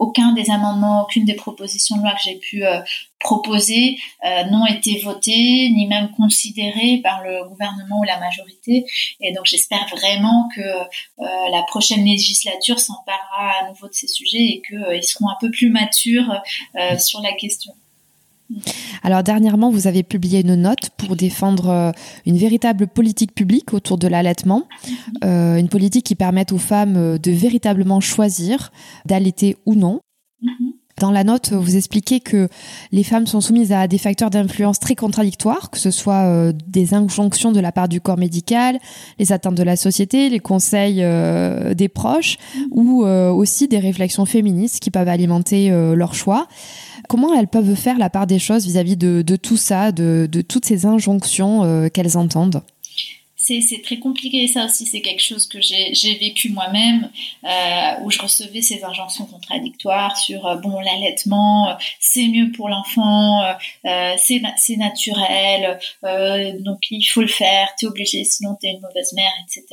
Aucun 0.00 0.32
des 0.32 0.50
amendements, 0.50 1.02
aucune 1.02 1.26
des 1.26 1.34
propositions 1.34 1.98
de 1.98 2.02
loi 2.02 2.12
que 2.12 2.22
j'ai 2.24 2.36
pu 2.36 2.64
euh, 2.64 2.80
proposer 3.18 3.98
euh, 4.24 4.44
n'ont 4.44 4.64
été 4.64 4.98
votées, 4.98 5.70
ni 5.76 5.86
même 5.86 6.10
considérées 6.16 7.00
par 7.02 7.22
le 7.22 7.46
gouvernement 7.48 8.00
ou 8.00 8.04
la 8.04 8.18
majorité. 8.18 8.86
Et 9.20 9.32
donc 9.32 9.44
j'espère 9.44 9.86
vraiment 9.90 10.48
que 10.56 10.62
euh, 10.62 11.24
la 11.52 11.62
prochaine 11.68 12.04
législature 12.04 12.80
s'emparera 12.80 13.52
à 13.60 13.68
nouveau 13.68 13.88
de 13.88 13.94
ces 13.94 14.08
sujets 14.08 14.38
et 14.38 14.62
qu'ils 14.66 15.04
seront 15.04 15.28
un 15.28 15.36
peu 15.38 15.50
plus 15.50 15.68
matures 15.68 16.42
sur 16.98 17.20
la 17.20 17.32
question. 17.34 17.74
Alors 19.02 19.22
dernièrement, 19.22 19.70
vous 19.70 19.86
avez 19.86 20.02
publié 20.02 20.40
une 20.40 20.54
note 20.54 20.90
pour 20.96 21.16
défendre 21.16 21.68
euh, 21.68 21.92
une 22.26 22.36
véritable 22.36 22.86
politique 22.86 23.34
publique 23.34 23.72
autour 23.72 23.98
de 23.98 24.08
l'allaitement, 24.08 24.64
euh, 25.24 25.56
une 25.56 25.68
politique 25.68 26.04
qui 26.04 26.14
permette 26.14 26.52
aux 26.52 26.58
femmes 26.58 26.96
euh, 26.96 27.18
de 27.18 27.30
véritablement 27.30 28.00
choisir 28.00 28.72
d'allaiter 29.06 29.56
ou 29.66 29.74
non. 29.74 30.00
Dans 30.98 31.10
la 31.10 31.24
note, 31.24 31.52
vous 31.52 31.76
expliquez 31.76 32.20
que 32.20 32.48
les 32.92 33.04
femmes 33.04 33.26
sont 33.26 33.40
soumises 33.40 33.72
à 33.72 33.88
des 33.88 33.96
facteurs 33.96 34.28
d'influence 34.28 34.78
très 34.78 34.94
contradictoires, 34.94 35.70
que 35.70 35.78
ce 35.78 35.90
soit 35.90 36.52
des 36.52 36.92
injonctions 36.92 37.52
de 37.52 37.60
la 37.60 37.72
part 37.72 37.88
du 37.88 38.02
corps 38.02 38.18
médical, 38.18 38.78
les 39.18 39.32
attentes 39.32 39.54
de 39.54 39.62
la 39.62 39.76
société, 39.76 40.28
les 40.28 40.40
conseils 40.40 41.02
des 41.74 41.88
proches, 41.88 42.36
ou 42.70 43.02
aussi 43.02 43.66
des 43.66 43.78
réflexions 43.78 44.26
féministes 44.26 44.80
qui 44.80 44.90
peuvent 44.90 45.08
alimenter 45.08 45.70
leur 45.70 46.12
choix 46.12 46.48
comment 47.10 47.34
elles 47.34 47.48
peuvent 47.48 47.74
faire 47.74 47.98
la 47.98 48.08
part 48.08 48.28
des 48.28 48.38
choses 48.38 48.64
vis-à-vis 48.64 48.96
de, 48.96 49.36
tout 49.36 49.56
ça, 49.56 49.90
de, 49.90 50.28
toutes 50.48 50.64
ces 50.64 50.86
injonctions 50.86 51.64
euh, 51.64 51.88
qu'elles 51.88 52.16
entendent? 52.16 52.62
C'est 53.40 53.82
très 53.82 53.98
compliqué. 53.98 54.46
Ça 54.46 54.64
aussi, 54.66 54.86
c'est 54.86 55.00
quelque 55.00 55.22
chose 55.22 55.46
que 55.48 55.60
j'ai 55.60 56.14
vécu 56.18 56.50
moi-même, 56.50 57.10
euh, 57.44 58.02
où 58.02 58.10
je 58.10 58.20
recevais 58.20 58.62
ces 58.62 58.84
injonctions 58.84 59.26
contradictoires 59.26 60.16
sur 60.16 60.46
euh, 60.46 60.56
bon 60.56 60.80
l'allaitement, 60.80 61.70
euh, 61.70 61.74
c'est 61.98 62.28
mieux 62.28 62.50
pour 62.52 62.68
l'enfant, 62.68 63.42
euh, 63.86 64.14
c'est 64.16 64.76
naturel, 64.76 65.78
donc 66.60 66.78
il 66.90 67.02
faut 67.04 67.20
le 67.20 67.26
faire, 67.28 67.68
t'es 67.78 67.86
obligé, 67.86 68.24
sinon 68.24 68.56
t'es 68.60 68.68
une 68.68 68.80
mauvaise 68.80 69.12
mère, 69.14 69.32
etc. 69.44 69.64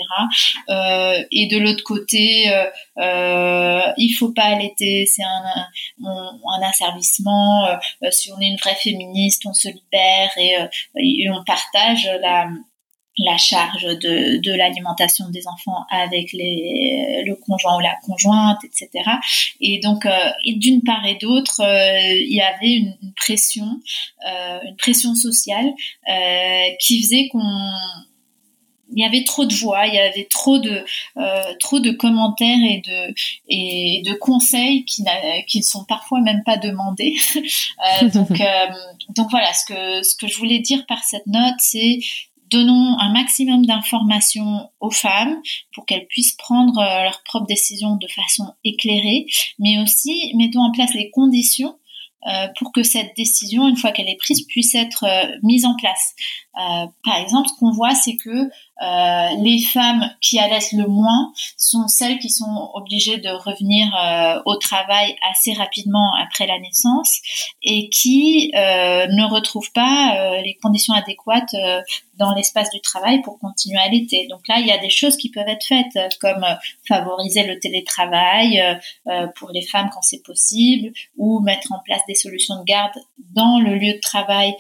et 1.31 1.47
de 1.47 1.57
l'autre 1.57 1.83
côté, 1.83 2.45
il 2.97 4.15
faut 4.17 4.31
pas 4.31 4.43
allaiter, 4.43 5.05
c'est 5.05 5.23
un, 5.23 6.05
un, 6.05 6.67
asservissement. 6.67 7.67
si 8.11 8.31
on 8.31 8.39
est 8.39 8.47
une 8.47 8.57
vraie 8.57 8.75
féministe, 8.75 9.43
on 9.45 9.53
se 9.53 9.67
libère 9.67 10.31
et, 10.37 10.55
et 10.95 11.29
on 11.29 11.43
partage 11.43 12.09
la 12.21 12.47
la 13.17 13.37
charge 13.37 13.83
de, 13.83 14.37
de 14.37 14.51
l'alimentation 14.53 15.29
des 15.29 15.47
enfants 15.47 15.85
avec 15.89 16.31
les, 16.33 17.23
le 17.25 17.35
conjoint 17.35 17.77
ou 17.77 17.79
la 17.79 17.95
conjointe, 18.05 18.59
etc. 18.63 18.89
Et 19.59 19.79
donc, 19.79 20.05
euh, 20.05 20.29
d'une 20.45 20.83
part 20.83 21.05
et 21.05 21.15
d'autre, 21.15 21.61
euh, 21.61 22.13
il 22.13 22.33
y 22.33 22.41
avait 22.41 22.73
une, 22.73 22.95
pression, 23.15 23.79
euh, 24.27 24.59
une 24.65 24.75
pression 24.75 25.15
sociale 25.15 25.73
qui 26.79 27.01
faisait 27.01 27.27
qu'on 27.29 27.71
il 28.95 29.03
y 29.03 29.05
avait 29.05 29.25
trop 29.25 29.43
de 29.43 29.53
voix, 29.53 29.85
il 29.85 29.95
y 29.95 29.99
avait 29.99 30.27
trop 30.29 30.59
de 30.59 30.85
trop 31.59 31.79
de 31.79 31.91
commentaires 31.91 32.57
et 32.63 32.81
de 32.85 33.13
et 33.49 34.01
de 34.05 34.13
conseils 34.13 34.85
qui 34.85 35.03
qui 35.47 35.57
ne 35.57 35.63
sont 35.63 35.83
parfois 35.83 36.21
même 36.21 36.41
pas 36.45 36.55
demandés. 36.55 37.15
donc 38.13 38.29
donc 39.15 39.29
voilà, 39.29 39.53
ce 39.53 39.65
que 39.65 40.03
ce 40.03 40.15
que 40.15 40.27
je 40.27 40.37
voulais 40.37 40.59
dire 40.59 40.85
par 40.85 41.03
cette 41.03 41.27
note, 41.27 41.55
c'est 41.59 41.99
donnons 42.49 42.97
un 42.99 43.11
maximum 43.11 43.65
d'informations 43.65 44.69
aux 44.79 44.91
femmes 44.91 45.41
pour 45.73 45.85
qu'elles 45.85 46.07
puissent 46.07 46.35
prendre 46.35 46.77
euh, 46.77 47.03
leurs 47.03 47.23
propres 47.23 47.47
décisions 47.47 47.95
de 47.95 48.07
façon 48.07 48.53
éclairée, 48.63 49.25
mais 49.59 49.79
aussi 49.79 50.31
mettons 50.35 50.61
en 50.61 50.71
place 50.71 50.93
les 50.93 51.09
conditions 51.11 51.77
euh, 52.27 52.47
pour 52.57 52.71
que 52.73 52.83
cette 52.83 53.15
décision, 53.15 53.67
une 53.67 53.77
fois 53.77 53.91
qu'elle 53.91 54.09
est 54.09 54.17
prise, 54.17 54.45
puisse 54.47 54.75
être 54.75 55.05
euh, 55.05 55.37
mise 55.43 55.65
en 55.65 55.75
place. 55.75 56.13
Par 57.03 57.17
exemple, 57.17 57.49
ce 57.49 57.59
qu'on 57.59 57.71
voit, 57.71 57.93
c'est 57.93 58.17
que 58.17 58.49
euh, 58.81 59.29
les 59.41 59.59
femmes 59.59 60.07
qui 60.21 60.37
allaitent 60.37 60.71
le 60.73 60.85
moins 60.85 61.33
sont 61.57 61.87
celles 61.87 62.19
qui 62.19 62.29
sont 62.29 62.69
obligées 62.75 63.17
de 63.17 63.29
revenir 63.29 63.87
euh, 63.95 64.39
au 64.45 64.55
travail 64.55 65.15
assez 65.31 65.53
rapidement 65.53 66.11
après 66.21 66.45
la 66.45 66.59
naissance 66.59 67.17
et 67.63 67.89
qui 67.89 68.51
euh, 68.55 69.07
ne 69.07 69.23
retrouvent 69.25 69.71
pas 69.71 70.39
les 70.43 70.55
conditions 70.61 70.93
adéquates 70.93 71.55
dans 72.17 72.33
l'espace 72.33 72.69
du 72.71 72.81
travail 72.81 73.21
pour 73.21 73.39
continuer 73.39 73.77
à 73.77 73.83
allaiter. 73.83 74.27
Donc 74.27 74.47
là, 74.47 74.59
il 74.59 74.67
y 74.67 74.71
a 74.71 74.77
des 74.77 74.89
choses 74.89 75.17
qui 75.17 75.29
peuvent 75.29 75.47
être 75.47 75.65
faites, 75.65 76.17
comme 76.19 76.45
favoriser 76.87 77.43
le 77.43 77.59
télétravail 77.59 78.61
pour 79.35 79.51
les 79.51 79.61
femmes 79.61 79.89
quand 79.93 80.01
c'est 80.01 80.23
possible, 80.23 80.93
ou 81.17 81.39
mettre 81.41 81.71
en 81.71 81.79
place 81.79 82.01
des 82.07 82.15
solutions 82.15 82.59
de 82.59 82.63
garde 82.63 82.97
dans 83.33 83.59
le 83.59 83.75
lieu 83.75 83.93
de 83.93 83.99
travail 83.99 84.55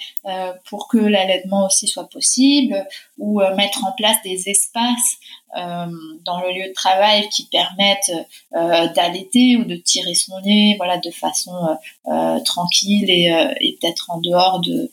pour 0.65 0.87
que 0.87 0.97
l'allaitement 0.97 1.65
aussi 1.65 1.86
soit 1.87 2.09
possible, 2.09 2.85
ou 3.17 3.41
mettre 3.55 3.83
en 3.85 3.91
place 3.93 4.17
des 4.23 4.49
espaces 4.49 5.17
euh, 5.55 5.85
dans 6.25 6.41
le 6.41 6.51
lieu 6.51 6.67
de 6.67 6.73
travail 6.73 7.27
qui 7.29 7.45
permettent 7.45 8.11
euh, 8.53 8.87
d'allaiter 8.93 9.55
ou 9.55 9.63
de 9.63 9.75
tirer 9.77 10.13
son 10.13 10.37
lait, 10.39 10.75
voilà, 10.77 10.97
de 10.97 11.09
façon 11.09 11.53
euh, 12.07 12.39
tranquille 12.41 13.09
et, 13.09 13.77
peut-être 13.79 14.11
en 14.11 14.19
dehors 14.19 14.59
de, 14.59 14.91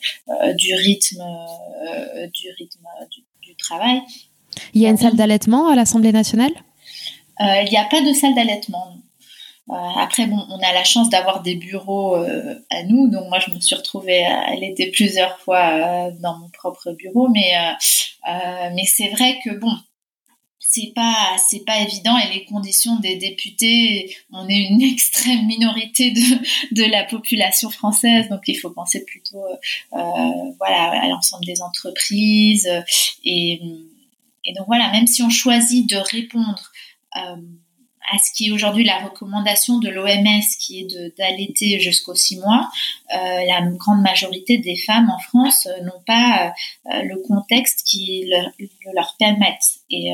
du 0.53 0.73
rythme, 0.75 1.23
du 2.33 2.49
rythme 2.57 2.87
du, 3.41 3.55
travail. 3.57 4.01
Il 4.73 4.81
y 4.81 4.85
a 4.85 4.89
une 4.89 4.97
salle 4.97 5.15
d'allaitement 5.15 5.69
à 5.69 5.75
l'Assemblée 5.75 6.11
nationale? 6.11 6.51
Il 7.39 7.67
n'y 7.69 7.77
a 7.77 7.85
pas 7.85 8.01
de 8.01 8.13
salle 8.13 8.35
d'allaitement. 8.35 8.97
Après, 9.67 10.27
bon, 10.27 10.45
on 10.49 10.59
a 10.59 10.73
la 10.73 10.83
chance 10.83 11.09
d'avoir 11.09 11.41
des 11.41 11.55
bureaux 11.55 12.15
à 12.15 12.83
nous, 12.83 13.09
donc 13.09 13.29
moi 13.29 13.39
je 13.39 13.51
me 13.51 13.59
suis 13.59 13.75
retrouvée 13.75 14.23
à 14.23 14.49
allaiter 14.49 14.91
plusieurs 14.91 15.39
fois 15.39 16.11
dans 16.19 16.37
mon 16.37 16.49
propre 16.49 16.91
bureau, 16.91 17.29
mais 17.29 17.51
euh, 18.27 18.69
mais 18.73 18.85
c'est 18.85 19.09
vrai 19.09 19.39
que 19.43 19.51
bon, 19.51 19.71
c'est 20.59 20.91
pas 20.95 21.37
c'est 21.37 21.63
pas 21.63 21.79
évident. 21.81 22.17
Et 22.17 22.33
les 22.33 22.45
conditions 22.45 22.97
des 22.99 23.17
députés 23.17 24.15
on 24.31 24.47
est 24.47 24.67
une 24.69 24.81
extrême 24.93 25.45
minorité 25.45 26.11
de, 26.11 26.75
de 26.75 26.83
la 26.83 27.03
population 27.03 27.69
française. 27.69 28.29
Donc 28.29 28.41
il 28.47 28.55
faut 28.55 28.71
penser 28.71 29.05
plutôt 29.05 29.43
euh, 29.45 29.55
euh 29.93 30.51
voilà 30.57 31.01
à 31.03 31.07
l'ensemble 31.07 31.45
des 31.45 31.61
entreprises. 31.61 32.69
Et, 33.23 33.61
et 34.45 34.53
donc 34.53 34.67
voilà 34.67 34.91
même 34.91 35.07
si 35.07 35.21
on 35.21 35.29
choisit 35.29 35.87
de 35.89 35.97
répondre 35.97 36.71
euh, 37.17 37.35
à 38.11 38.17
ce 38.17 38.31
qui 38.31 38.47
est 38.47 38.51
aujourd'hui 38.51 38.83
la 38.83 38.99
recommandation 38.99 39.79
de 39.79 39.89
l'OMS, 39.89 40.43
qui 40.59 40.81
est 40.81 41.17
d'allaiter 41.17 41.79
jusqu'aux 41.79 42.15
six 42.15 42.37
mois, 42.37 42.69
euh, 43.13 43.17
la 43.17 43.61
grande 43.71 44.01
majorité 44.01 44.57
des 44.57 44.75
femmes 44.75 45.09
en 45.09 45.19
France 45.19 45.67
euh, 45.67 45.83
n'ont 45.83 46.01
pas 46.05 46.53
euh, 46.91 47.01
le 47.03 47.21
contexte 47.27 47.83
qui 47.85 48.25
leur, 48.29 48.51
leur 48.93 49.15
permette. 49.17 49.61
Et, 49.89 50.11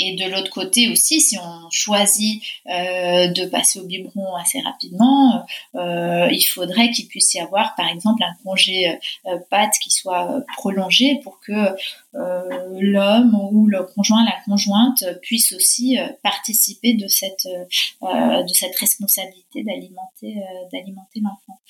et 0.00 0.16
de 0.16 0.24
l'autre 0.30 0.50
côté 0.50 0.88
aussi, 0.88 1.20
si 1.20 1.36
on 1.38 1.70
choisit 1.70 2.42
euh, 2.66 3.28
de 3.28 3.44
passer 3.44 3.78
au 3.80 3.84
biberon 3.84 4.34
assez 4.34 4.58
rapidement, 4.60 5.44
euh, 5.74 6.26
il 6.32 6.42
faudrait 6.42 6.90
qu'il 6.90 7.06
puisse 7.06 7.34
y 7.34 7.38
avoir, 7.38 7.74
par 7.76 7.86
exemple, 7.86 8.22
un 8.22 8.34
congé 8.42 8.98
euh, 9.26 9.38
pâte 9.50 9.74
qui 9.82 9.90
soit 9.90 10.42
prolongé 10.56 11.20
pour 11.22 11.38
que 11.40 11.76
l'homme 12.12 13.38
ou 13.52 13.66
le 13.68 13.84
conjoint, 13.84 14.24
la 14.24 14.36
conjointe 14.44 15.04
puisse 15.22 15.52
aussi 15.52 15.96
participer 16.24 16.94
de 16.94 17.06
cette 17.06 17.46
de 18.02 18.52
cette 18.52 18.74
responsabilité 18.76 19.62
d'alimenter 19.62 20.42
d'alimenter 20.72 21.20
l'enfant. 21.20 21.60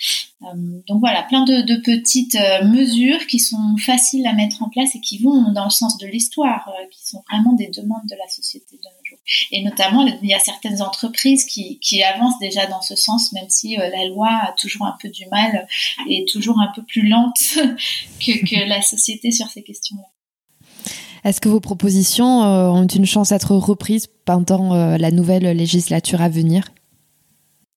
donc 0.88 1.01
voilà, 1.01 1.25
plein 1.25 1.44
de, 1.44 1.61
de 1.61 1.77
petites 1.77 2.38
mesures 2.64 3.27
qui 3.27 3.38
sont 3.38 3.77
faciles 3.85 4.27
à 4.27 4.33
mettre 4.33 4.62
en 4.62 4.70
place 4.70 4.94
et 4.94 5.01
qui 5.01 5.18
vont 5.18 5.53
dans 5.53 5.64
le 5.64 5.70
sens 5.70 5.99
de 5.99 6.07
l'histoire, 6.07 6.73
qui 6.90 7.07
sont 7.11 7.23
vraiment 7.31 7.53
des 7.53 7.68
demandes 7.68 8.07
de 8.09 8.16
la 8.16 8.29
société 8.29 8.77
de 8.77 8.83
nos 8.83 9.05
jours. 9.05 9.18
Et 9.51 9.62
notamment, 9.62 10.07
il 10.07 10.29
y 10.29 10.35
a 10.35 10.38
certaines 10.38 10.83
entreprises 10.83 11.44
qui, 11.44 12.03
avancent 12.03 12.38
déjà 12.38 12.66
dans 12.66 12.81
ce 12.81 12.96
sens, 12.96 13.33
même 13.33 13.49
si 13.49 13.79
euh, 13.79 13.88
la 13.90 14.07
loi 14.07 14.29
a 14.29 14.53
toujours 14.53 14.87
un 14.87 14.96
peu 15.01 15.09
du 15.09 15.27
mal 15.27 15.66
et 16.09 16.25
toujours 16.25 16.59
un 16.61 16.73
peu 16.75 16.83
plus 16.83 17.07
lente 17.07 17.38
que, 18.20 18.44
que 18.44 18.68
la 18.68 18.81
société 18.83 19.31
sur 19.31 19.46
ces 19.49 19.62
questions-là. 19.62 20.09
Est-ce 21.25 21.40
que 21.40 21.49
vos 21.49 21.61
propositions 21.61 22.42
euh, 22.42 22.68
ont 22.68 22.87
une 22.87 23.05
chance 23.05 23.29
d'être 23.31 23.55
reprises 23.55 24.07
pendant 24.25 24.75
euh, 24.75 24.96
la 24.96 25.11
nouvelle 25.11 25.44
législature 25.57 26.23
à 26.23 26.29
venir? 26.29 26.64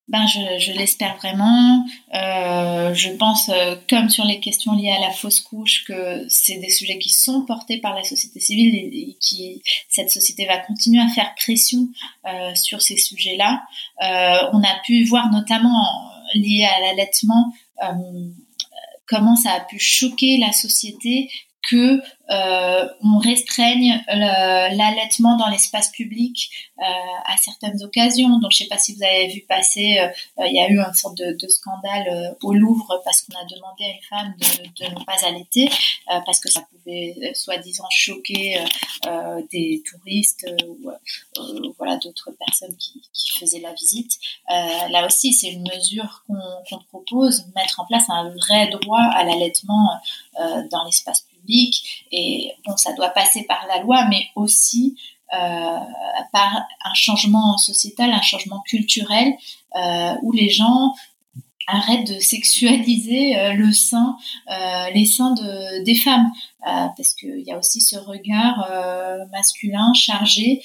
Ben 0.09 0.27
je, 0.27 0.59
je 0.59 0.71
l'espère 0.73 1.15
vraiment. 1.17 1.85
Euh, 2.13 2.93
je 2.93 3.09
pense, 3.11 3.49
euh, 3.49 3.75
comme 3.89 4.09
sur 4.09 4.25
les 4.25 4.39
questions 4.39 4.73
liées 4.73 4.91
à 4.91 4.99
la 4.99 5.11
fausse 5.11 5.39
couche, 5.39 5.85
que 5.85 6.25
c'est 6.27 6.57
des 6.57 6.69
sujets 6.69 6.99
qui 6.99 7.09
sont 7.09 7.45
portés 7.45 7.77
par 7.77 7.95
la 7.95 8.03
société 8.03 8.39
civile 8.39 8.75
et, 8.75 9.17
qui 9.21 9.61
cette 9.87 10.09
société 10.09 10.45
va 10.45 10.57
continuer 10.57 11.01
à 11.01 11.07
faire 11.07 11.33
pression 11.35 11.87
euh, 12.27 12.53
sur 12.55 12.81
ces 12.81 12.97
sujets-là. 12.97 13.63
Euh, 14.03 14.49
on 14.51 14.61
a 14.61 14.79
pu 14.85 15.05
voir 15.05 15.31
notamment 15.31 16.11
lié 16.35 16.65
à 16.65 16.81
l'allaitement 16.81 17.53
euh, 17.83 18.29
comment 19.07 19.35
ça 19.35 19.51
a 19.53 19.59
pu 19.61 19.79
choquer 19.79 20.37
la 20.37 20.51
société 20.51 21.29
que 21.69 22.01
euh, 22.29 22.87
on 23.03 23.17
restreigne 23.17 24.01
l'allaitement 24.07 25.37
dans 25.37 25.47
l'espace 25.49 25.89
public 25.89 26.49
euh, 26.79 26.83
à 26.83 27.37
certaines 27.37 27.81
occasions. 27.83 28.39
Donc, 28.39 28.51
je 28.51 28.57
sais 28.57 28.67
pas 28.67 28.77
si 28.77 28.93
vous 28.95 29.03
avez 29.03 29.27
vu 29.27 29.41
passer, 29.47 29.99
euh, 30.39 30.47
il 30.47 30.55
y 30.55 30.59
a 30.59 30.69
eu 30.69 30.79
une 30.79 30.93
sorte 30.93 31.17
de, 31.17 31.37
de 31.39 31.47
scandale 31.47 32.07
euh, 32.09 32.33
au 32.41 32.53
Louvre 32.53 33.01
parce 33.05 33.21
qu'on 33.21 33.37
a 33.37 33.45
demandé 33.45 33.83
à 33.83 33.87
une 33.87 34.03
femme 34.09 34.33
de, 34.39 34.85
de 34.85 34.91
ne 34.91 35.03
pas 35.05 35.25
allaiter 35.25 35.69
euh, 36.11 36.19
parce 36.25 36.39
que 36.39 36.51
ça 36.51 36.61
pouvait 36.61 37.31
soi-disant 37.33 37.87
choquer 37.89 38.59
des 39.51 39.83
touristes 39.89 40.45
ou 40.67 41.73
voilà 41.77 41.97
d'autres 41.97 42.31
personnes 42.31 42.75
qui, 42.77 43.01
qui, 43.13 43.39
faisaient 43.39 43.59
la 43.59 43.73
visite. 43.73 44.19
là 44.49 45.05
aussi, 45.05 45.33
c'est 45.33 45.49
une 45.49 45.63
mesure 45.63 46.23
qu'on 46.27 46.35
qu 46.67 46.75
propose, 46.87 47.45
mettre 47.55 47.79
en 47.79 47.85
place 47.85 48.09
un 48.09 48.29
vrai 48.29 48.67
droit 48.67 49.01
à 49.01 49.23
l'allaitement 49.23 49.89
dans 50.37 50.83
l'espace 50.85 51.25
et 52.11 52.51
bon, 52.65 52.77
ça 52.77 52.93
doit 52.93 53.09
passer 53.09 53.43
par 53.43 53.65
la 53.67 53.79
loi, 53.79 54.05
mais 54.09 54.27
aussi 54.35 54.95
euh, 55.33 55.79
par 56.31 56.67
un 56.85 56.93
changement 56.93 57.57
sociétal, 57.57 58.11
un 58.11 58.21
changement 58.21 58.61
culturel, 58.67 59.33
euh, 59.75 60.13
où 60.21 60.31
les 60.31 60.49
gens 60.49 60.93
arrêtent 61.65 62.07
de 62.07 62.19
sexualiser 62.19 63.39
euh, 63.39 63.53
le 63.53 63.71
sein, 63.71 64.15
les 64.93 65.05
seins 65.05 65.33
de, 65.33 65.83
des 65.83 65.95
femmes, 65.95 66.31
parce 66.61 67.15
qu'il 67.15 67.39
y 67.39 67.51
a 67.51 67.57
aussi 67.57 67.81
ce 67.81 67.95
regard 67.95 68.67
masculin 69.31 69.91
chargé, 69.95 70.61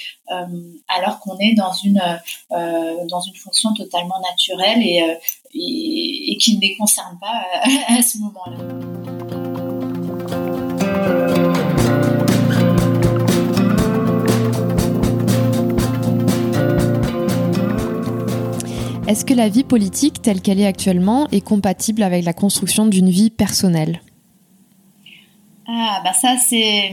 alors 0.88 1.18
qu'on 1.20 1.38
est 1.38 1.54
dans 1.54 1.72
une 1.72 2.02
dans 2.50 3.20
une 3.20 3.36
fonction 3.36 3.72
totalement 3.72 4.20
naturelle 4.20 4.82
et 4.82 6.36
qui 6.40 6.56
ne 6.56 6.60
les 6.60 6.76
concerne 6.76 7.18
pas 7.18 7.42
à 7.88 8.02
ce 8.02 8.18
moment-là. 8.18 8.97
Est-ce 19.08 19.24
que 19.24 19.32
la 19.32 19.48
vie 19.48 19.64
politique 19.64 20.20
telle 20.20 20.42
qu'elle 20.42 20.60
est 20.60 20.66
actuellement 20.66 21.28
est 21.30 21.40
compatible 21.40 22.02
avec 22.02 22.26
la 22.26 22.34
construction 22.34 22.84
d'une 22.84 23.08
vie 23.08 23.30
personnelle? 23.30 24.02
Ah, 25.66 26.02
bah 26.04 26.12
ça 26.12 26.36
c'est 26.36 26.92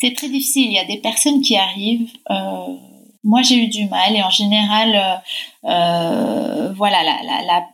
c'est 0.00 0.14
très 0.14 0.28
difficile. 0.28 0.66
Il 0.66 0.72
y 0.72 0.78
a 0.80 0.84
des 0.84 0.98
personnes 0.98 1.42
qui 1.42 1.56
arrivent. 1.56 2.10
Euh, 2.30 2.74
moi, 3.22 3.42
j'ai 3.42 3.64
eu 3.64 3.68
du 3.68 3.86
mal 3.88 4.16
et 4.16 4.22
en 4.24 4.30
général, 4.30 5.22
euh, 5.64 5.70
euh 5.70 6.72
voilà, 6.72 7.04
la, 7.04 7.22
la, 7.22 7.44
la, 7.44 7.66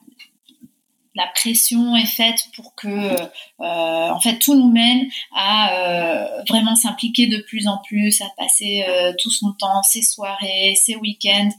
la 1.17 1.27
pression 1.35 1.97
est 1.97 2.07
faite 2.07 2.39
pour 2.55 2.75
que, 2.75 2.89
euh, 2.89 3.25
en 3.59 4.21
fait, 4.21 4.39
tout 4.39 4.55
nous 4.55 4.71
mène 4.71 5.09
à 5.35 5.73
euh, 5.73 6.43
vraiment 6.47 6.77
s'impliquer 6.77 7.27
de 7.27 7.39
plus 7.39 7.67
en 7.67 7.79
plus, 7.79 8.21
à 8.21 8.27
passer 8.37 8.85
euh, 8.87 9.13
tout 9.19 9.31
son 9.31 9.53
temps, 9.53 9.83
ses 9.83 10.03
soirées, 10.03 10.75
ses 10.77 10.95
week-ends, 10.97 11.51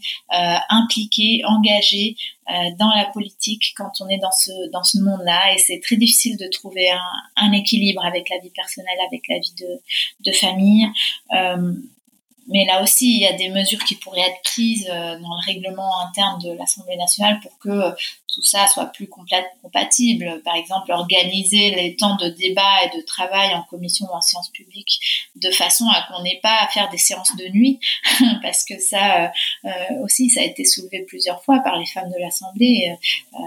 impliqué, 0.69 1.41
engagé 1.45 2.15
dans 2.79 2.93
la 2.95 3.05
politique 3.05 3.73
quand 3.75 3.91
on 3.99 4.07
est 4.07 4.19
dans 4.19 4.31
ce 4.31 4.71
dans 4.71 4.83
ce 4.83 4.99
monde-là. 4.99 5.53
Et 5.53 5.57
c'est 5.57 5.81
très 5.81 5.97
difficile 5.97 6.37
de 6.37 6.47
trouver 6.47 6.89
un, 6.91 7.47
un, 7.47 7.51
équilibre 7.51 8.05
avec 8.05 8.29
la 8.29 8.37
vie 8.37 8.51
personnelle, 8.51 8.97
avec 9.07 9.23
la 9.27 9.39
vie 9.39 9.53
de, 9.59 10.31
de 10.31 10.31
famille 10.31 10.87
mais 12.47 12.65
là 12.65 12.81
aussi, 12.81 13.17
il 13.17 13.21
y 13.21 13.27
a 13.27 13.33
des 13.33 13.49
mesures 13.49 13.83
qui 13.83 13.95
pourraient 13.95 14.21
être 14.21 14.41
prises 14.43 14.87
dans 14.87 15.17
le 15.17 15.45
règlement 15.45 16.01
interne 16.07 16.39
de 16.41 16.51
l'Assemblée 16.51 16.95
nationale 16.95 17.39
pour 17.41 17.57
que 17.59 17.93
tout 18.33 18.43
ça 18.43 18.67
soit 18.67 18.85
plus 18.85 19.07
compatible. 19.07 20.41
Par 20.43 20.55
exemple, 20.55 20.91
organiser 20.91 21.71
les 21.71 21.95
temps 21.95 22.15
de 22.15 22.29
débat 22.29 22.83
et 22.85 22.97
de 22.97 23.01
travail 23.03 23.53
en 23.53 23.63
commission 23.63 24.05
ou 24.05 24.15
en 24.15 24.21
séance 24.21 24.49
publique 24.49 24.99
de 25.35 25.51
façon 25.51 25.85
à 25.89 26.07
qu'on 26.07 26.23
n'ait 26.23 26.39
pas 26.41 26.59
à 26.61 26.67
faire 26.67 26.89
des 26.89 26.97
séances 26.97 27.35
de 27.35 27.47
nuit, 27.49 27.79
parce 28.41 28.63
que 28.63 28.79
ça 28.79 29.25
euh, 29.25 29.27
euh, 29.65 30.03
aussi, 30.03 30.29
ça 30.29 30.41
a 30.41 30.43
été 30.43 30.65
soulevé 30.65 31.03
plusieurs 31.07 31.43
fois 31.43 31.59
par 31.59 31.77
les 31.77 31.85
femmes 31.85 32.09
de 32.09 32.19
l'Assemblée. 32.19 32.95
Euh, 33.33 33.37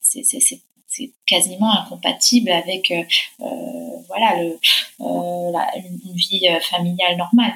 c'est 0.00 1.10
quasiment 1.26 1.72
incompatible 1.72 2.50
avec 2.50 2.92
voilà 3.38 4.36
le, 4.36 4.58
une 5.00 6.14
vie 6.14 6.46
familiale 6.60 7.16
normale. 7.16 7.54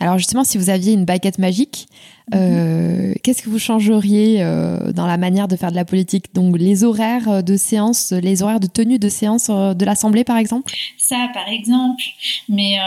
Alors 0.00 0.18
justement, 0.18 0.44
si 0.44 0.58
vous 0.58 0.70
aviez 0.70 0.92
une 0.92 1.04
baguette 1.04 1.38
magique, 1.38 1.88
euh, 2.34 3.14
qu'est-ce 3.22 3.42
que 3.42 3.48
vous 3.48 3.58
changeriez 3.58 4.42
euh, 4.42 4.92
dans 4.92 5.06
la 5.06 5.16
manière 5.16 5.46
de 5.46 5.56
faire 5.56 5.70
de 5.70 5.76
la 5.76 5.84
politique? 5.84 6.34
Donc 6.34 6.58
les 6.58 6.82
horaires 6.82 7.42
de 7.42 7.56
séance, 7.56 8.12
les 8.12 8.42
horaires 8.42 8.60
de 8.60 8.66
tenue 8.66 8.98
de 8.98 9.08
séance 9.08 9.48
euh, 9.48 9.74
de 9.74 9.84
l'Assemblée, 9.84 10.24
par 10.24 10.36
exemple? 10.36 10.74
Ça, 10.98 11.28
par 11.32 11.48
exemple. 11.48 12.02
Mais 12.48 12.78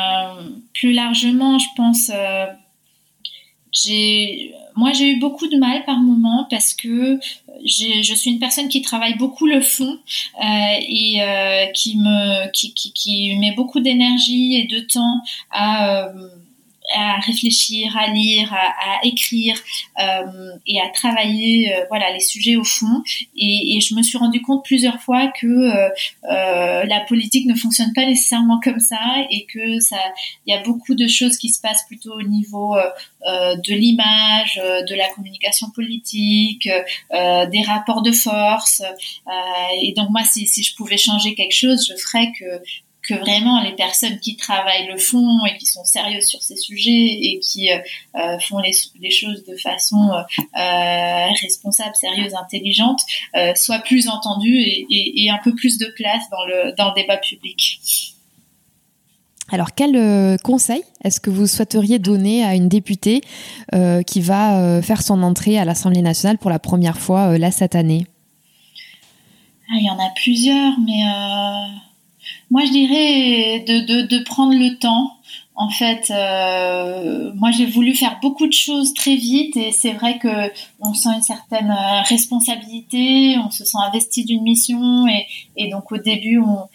plus 0.74 0.91
largement, 0.91 1.58
je 1.58 1.67
pense, 1.78 2.12
j'ai, 3.72 4.54
moi, 4.76 4.91
j'ai 4.91 5.12
eu 5.12 5.19
beaucoup 5.19 5.48
de 5.48 5.58
mal 5.58 5.86
par 5.86 6.00
moment 6.00 6.45
parce 6.50 6.74
que 6.74 7.19
je 7.65 8.13
suis 8.13 8.32
une 8.32 8.39
personne 8.39 8.67
qui 8.67 8.82
travaille 8.82 9.17
beaucoup 9.17 9.48
le 9.48 9.62
fond 9.62 9.98
et 10.41 11.22
qui 11.74 11.98
me, 11.98 12.52
qui, 12.52 12.74
qui, 12.74 12.91
qui 12.91 13.38
met 13.38 13.54
beaucoup 13.54 13.80
d'énergie 13.80 14.56
et 14.56 14.67
de 14.67 14.82
temps 14.82 15.22
à 15.52 16.12
à 16.95 17.19
réfléchir, 17.19 17.95
à 17.97 18.08
lire, 18.12 18.54
à, 18.54 18.99
écrire 19.04 19.58
euh, 19.99 20.52
et 20.65 20.82
à 20.82 20.89
travailler 20.89 21.73
euh, 21.73 21.86
voilà 21.89 22.12
les 22.12 22.19
sujets 22.19 22.56
au 22.56 22.63
fond. 22.63 23.04
Et, 23.36 23.75
et, 23.75 23.82
je 23.82 23.95
me 23.95 24.04
suis 24.04 24.17
rendu 24.17 24.41
compte 24.41 24.63
plusieurs 24.65 25.02
fois 25.02 25.28
que 25.28 25.47
euh, 25.47 25.89
euh, 26.30 26.84
la 26.84 26.99
politique 27.02 27.45
ne 27.45 27.56
fonctionne 27.56 27.93
pas 27.93 28.06
nécessairement 28.06 28.60
comme 28.60 28.80
ça 28.80 28.99
et 29.30 29.45
que 29.45 29.80
ça, 29.80 29.97
il 30.45 30.54
y 30.54 30.58
a 30.58 30.62
beaucoup 30.63 30.95
de 30.95 31.08
choses 31.08 31.38
qui 31.38 31.49
se 31.49 31.62
passent 31.62 31.86
plutôt 31.88 32.13
au 32.13 32.23
niveau 32.23 32.75
euh, 32.75 33.56
de 33.56 33.73
l'image, 33.73 34.56
de 34.56 34.95
la 34.95 35.10
communication 35.10 35.69
politique, 35.71 36.69
des 37.12 37.62
rapports 37.65 38.02
de 38.02 38.12
force. 38.12 38.82
et 39.82 39.93
donc 39.93 40.10
moi, 40.10 40.23
si, 40.23 40.47
si 40.47 40.63
je 40.63 40.75
pouvais 40.75 40.97
changer 40.97 41.36
quelque 41.36 41.56
chose, 41.56 41.86
je 41.88 41.95
ferais 41.95 42.32
que 42.38 42.62
que 43.10 43.15
vraiment 43.15 43.62
les 43.62 43.72
personnes 43.72 44.19
qui 44.19 44.36
travaillent 44.36 44.88
le 44.88 44.98
fond 44.98 45.43
et 45.45 45.58
qui 45.58 45.65
sont 45.65 45.84
sérieuses 45.84 46.28
sur 46.28 46.41
ces 46.43 46.56
sujets 46.56 46.91
et 46.91 47.39
qui 47.39 47.72
euh, 47.72 47.80
euh, 48.15 48.38
font 48.39 48.60
les, 48.60 48.72
les, 49.02 49.10
choses 49.10 49.43
de 49.45 49.56
façon 49.56 50.12
euh, 50.12 51.28
responsable, 51.41 51.95
sérieuse, 51.95 52.36
intelligente, 52.36 53.00
soient 53.56 53.80
plus 53.80 54.08
entendues 54.08 54.60
et, 54.62 54.86
et, 54.89 55.24
et, 55.24 55.30
un 55.30 55.39
peu 55.43 55.56
plus 55.56 55.78
de 55.78 55.88
place 55.95 56.24
dans 56.32 56.45
le, 56.45 56.76
dans 56.78 56.89
le 56.89 57.02
débat 57.02 57.17
public. 57.17 58.15
Alors, 59.52 59.74
quel 59.74 60.38
conseil 60.43 60.84
est-ce 61.04 61.19
que 61.19 61.32
vous 61.32 61.48
souhaiteriez 61.48 61.98
donner 61.98 62.43
à 62.43 62.54
une 62.54 62.69
députée 62.69 63.22
qui 64.06 64.22
va 64.22 64.82
faire 64.84 65.02
son 65.02 65.24
entrée 65.24 65.58
à 65.58 65.65
l'Assemblée 65.65 66.04
nationale 66.04 66.38
pour 66.38 66.52
la 66.52 66.60
première 66.60 67.00
fois 67.00 67.38
là 67.38 67.50
cette 67.50 67.74
année? 67.74 68.06
Ah, 69.72 69.78
Il 69.80 69.86
y 69.86 69.89
en 69.89 69.98
a 69.98 70.10
plusieurs, 70.15 70.80
mais 70.80 71.04
moi, 72.52 72.63
je 72.65 72.72
dirais 72.72 73.60
de, 73.68 74.08
de, 74.08 74.24
prendre 74.24 74.54
le 74.54 74.78
temps. 74.78 75.12
En 75.56 75.70
fait, 75.70 76.10
euh, 76.10 77.32
moi, 77.36 77.52
j'ai 77.52 77.65
voulu 77.65 77.94
faire 77.94 78.18
beaucoup 78.22 78.48
de 78.48 78.54
choses 78.54 78.94
très 78.94 79.15
vite 79.15 79.58
et 79.58 79.72
c'est 79.72 79.92
vrai 79.92 80.18
que 80.18 80.52
on 80.80 80.94
sent 80.94 81.10
une 81.13 81.22
certaine 81.22 81.70
euh, 81.70 82.02
responsabilité, 82.04 83.38
on 83.46 83.52
se 83.52 83.65
sent 83.65 83.78
investi 83.86 84.24
d'une 84.24 84.44
mission 84.44 85.06
et, 85.58 85.70
donc 85.70 85.92
au 85.92 85.98
début, 85.98 86.39
on 86.39 86.70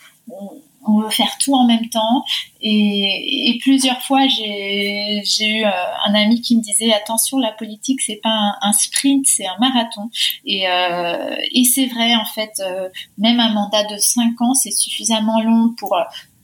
on 0.86 1.00
veut 1.00 1.10
faire 1.10 1.36
tout 1.38 1.54
en 1.54 1.66
même 1.66 1.88
temps. 1.88 2.24
Et, 2.60 3.58
plusieurs 3.60 4.00
fois, 4.02 4.26
j'ai 4.26 5.22
eu 5.40 5.64
euh, 5.64 5.70
un 6.06 6.14
ami 6.14 6.40
qui 6.40 6.56
me 6.56 6.62
disait 6.62 6.92
attention, 6.92 7.38
la 7.38 7.52
politique 7.52 8.00
c'est 8.00 8.20
pas 8.22 8.56
un, 8.60 8.72
sprint, 8.72 9.26
c'est 9.26 9.46
un 9.46 9.56
marathon. 9.58 10.10
Et, 10.44 10.68
euh, 10.68 11.36
et 11.52 11.64
c'est 11.64 11.86
vrai 11.86 12.14
en 12.14 12.24
fait, 12.24 12.52
euh, 12.60 12.88
même 13.18 13.40
un 13.40 13.52
mandat 13.52 13.84
de 13.84 13.96
cinq 13.98 14.40
ans, 14.40 14.54
c'est 14.54 14.72
suffisamment 14.72 15.40
long 15.40 15.74
pour 15.78 15.96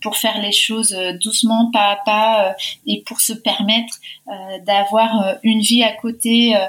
pour 0.02 0.16
faire 0.16 0.40
les 0.40 0.52
choses 0.52 0.96
doucement, 1.22 1.70
pas 1.70 1.90
à 1.90 1.96
pas, 2.06 2.54
et 2.86 3.02
pour 3.06 3.20
se 3.20 3.34
permettre 3.34 4.00
d'avoir 4.64 5.36
une 5.42 5.60
vie 5.60 5.82
à 5.82 5.92
côté 5.92 6.56
euh, 6.56 6.66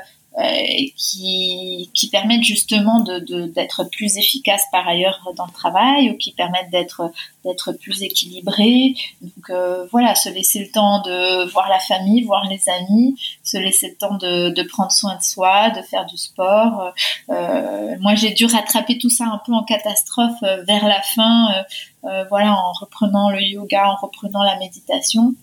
qui, 0.95 1.89
qui 1.93 2.09
permettent 2.09 2.43
justement 2.43 3.01
d'être 3.01 3.83
de, 3.83 3.89
plus 3.89 4.17
efficace 4.17 4.63
par 4.71 4.87
ailleurs 4.87 5.19
dans 5.35 5.45
le 5.45 5.51
travail 5.51 6.09
ou 6.09 6.17
qui 6.17 6.31
permettent 6.31 6.69
d'être 6.71 7.73
plus 7.81 8.01
équilibré. 8.01 8.95
Donc 9.21 9.49
euh, 9.49 9.85
voilà, 9.91 10.15
se 10.15 10.29
laisser 10.29 10.59
le 10.59 10.71
temps 10.71 11.01
de 11.01 11.49
voir 11.51 11.69
la 11.69 11.79
famille, 11.79 12.23
voir 12.23 12.47
les 12.49 12.69
amis, 12.69 13.15
se 13.43 13.57
laisser 13.57 13.89
le 13.89 13.95
temps 13.95 14.17
de, 14.17 14.49
de 14.49 14.63
prendre 14.63 14.91
soin 14.91 15.15
de 15.17 15.21
soi, 15.21 15.69
de 15.71 15.81
faire 15.81 16.05
du 16.05 16.17
sport. 16.17 16.93
Euh, 17.29 17.95
moi, 17.99 18.15
j'ai 18.15 18.31
dû 18.31 18.45
rattraper 18.45 18.97
tout 18.97 19.09
ça 19.09 19.25
un 19.25 19.41
peu 19.45 19.53
en 19.53 19.63
catastrophe 19.63 20.41
euh, 20.43 20.63
vers 20.63 20.87
la 20.87 21.01
fin, 21.01 21.63
euh, 22.05 22.23
voilà, 22.29 22.53
en 22.53 22.71
reprenant 22.73 23.29
le 23.29 23.41
yoga, 23.41 23.89
en 23.89 23.95
reprenant 23.95 24.43
la 24.43 24.57
méditation 24.57 25.33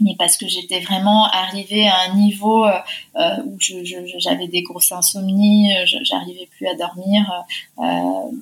mais 0.00 0.14
parce 0.18 0.36
que 0.36 0.46
j'étais 0.46 0.80
vraiment 0.80 1.24
arrivée 1.26 1.86
à 1.88 2.00
un 2.08 2.14
niveau 2.14 2.64
euh, 2.66 2.78
euh 3.16 3.42
où 3.46 3.56
j'avais 4.18 4.46
des 4.48 4.62
grosses 4.62 4.92
insomnies, 4.92 5.74
euh, 5.74 5.84
j'arrivais 6.02 6.48
plus 6.56 6.66
à 6.66 6.74
dormir 6.74 7.44
euh, 7.78 7.82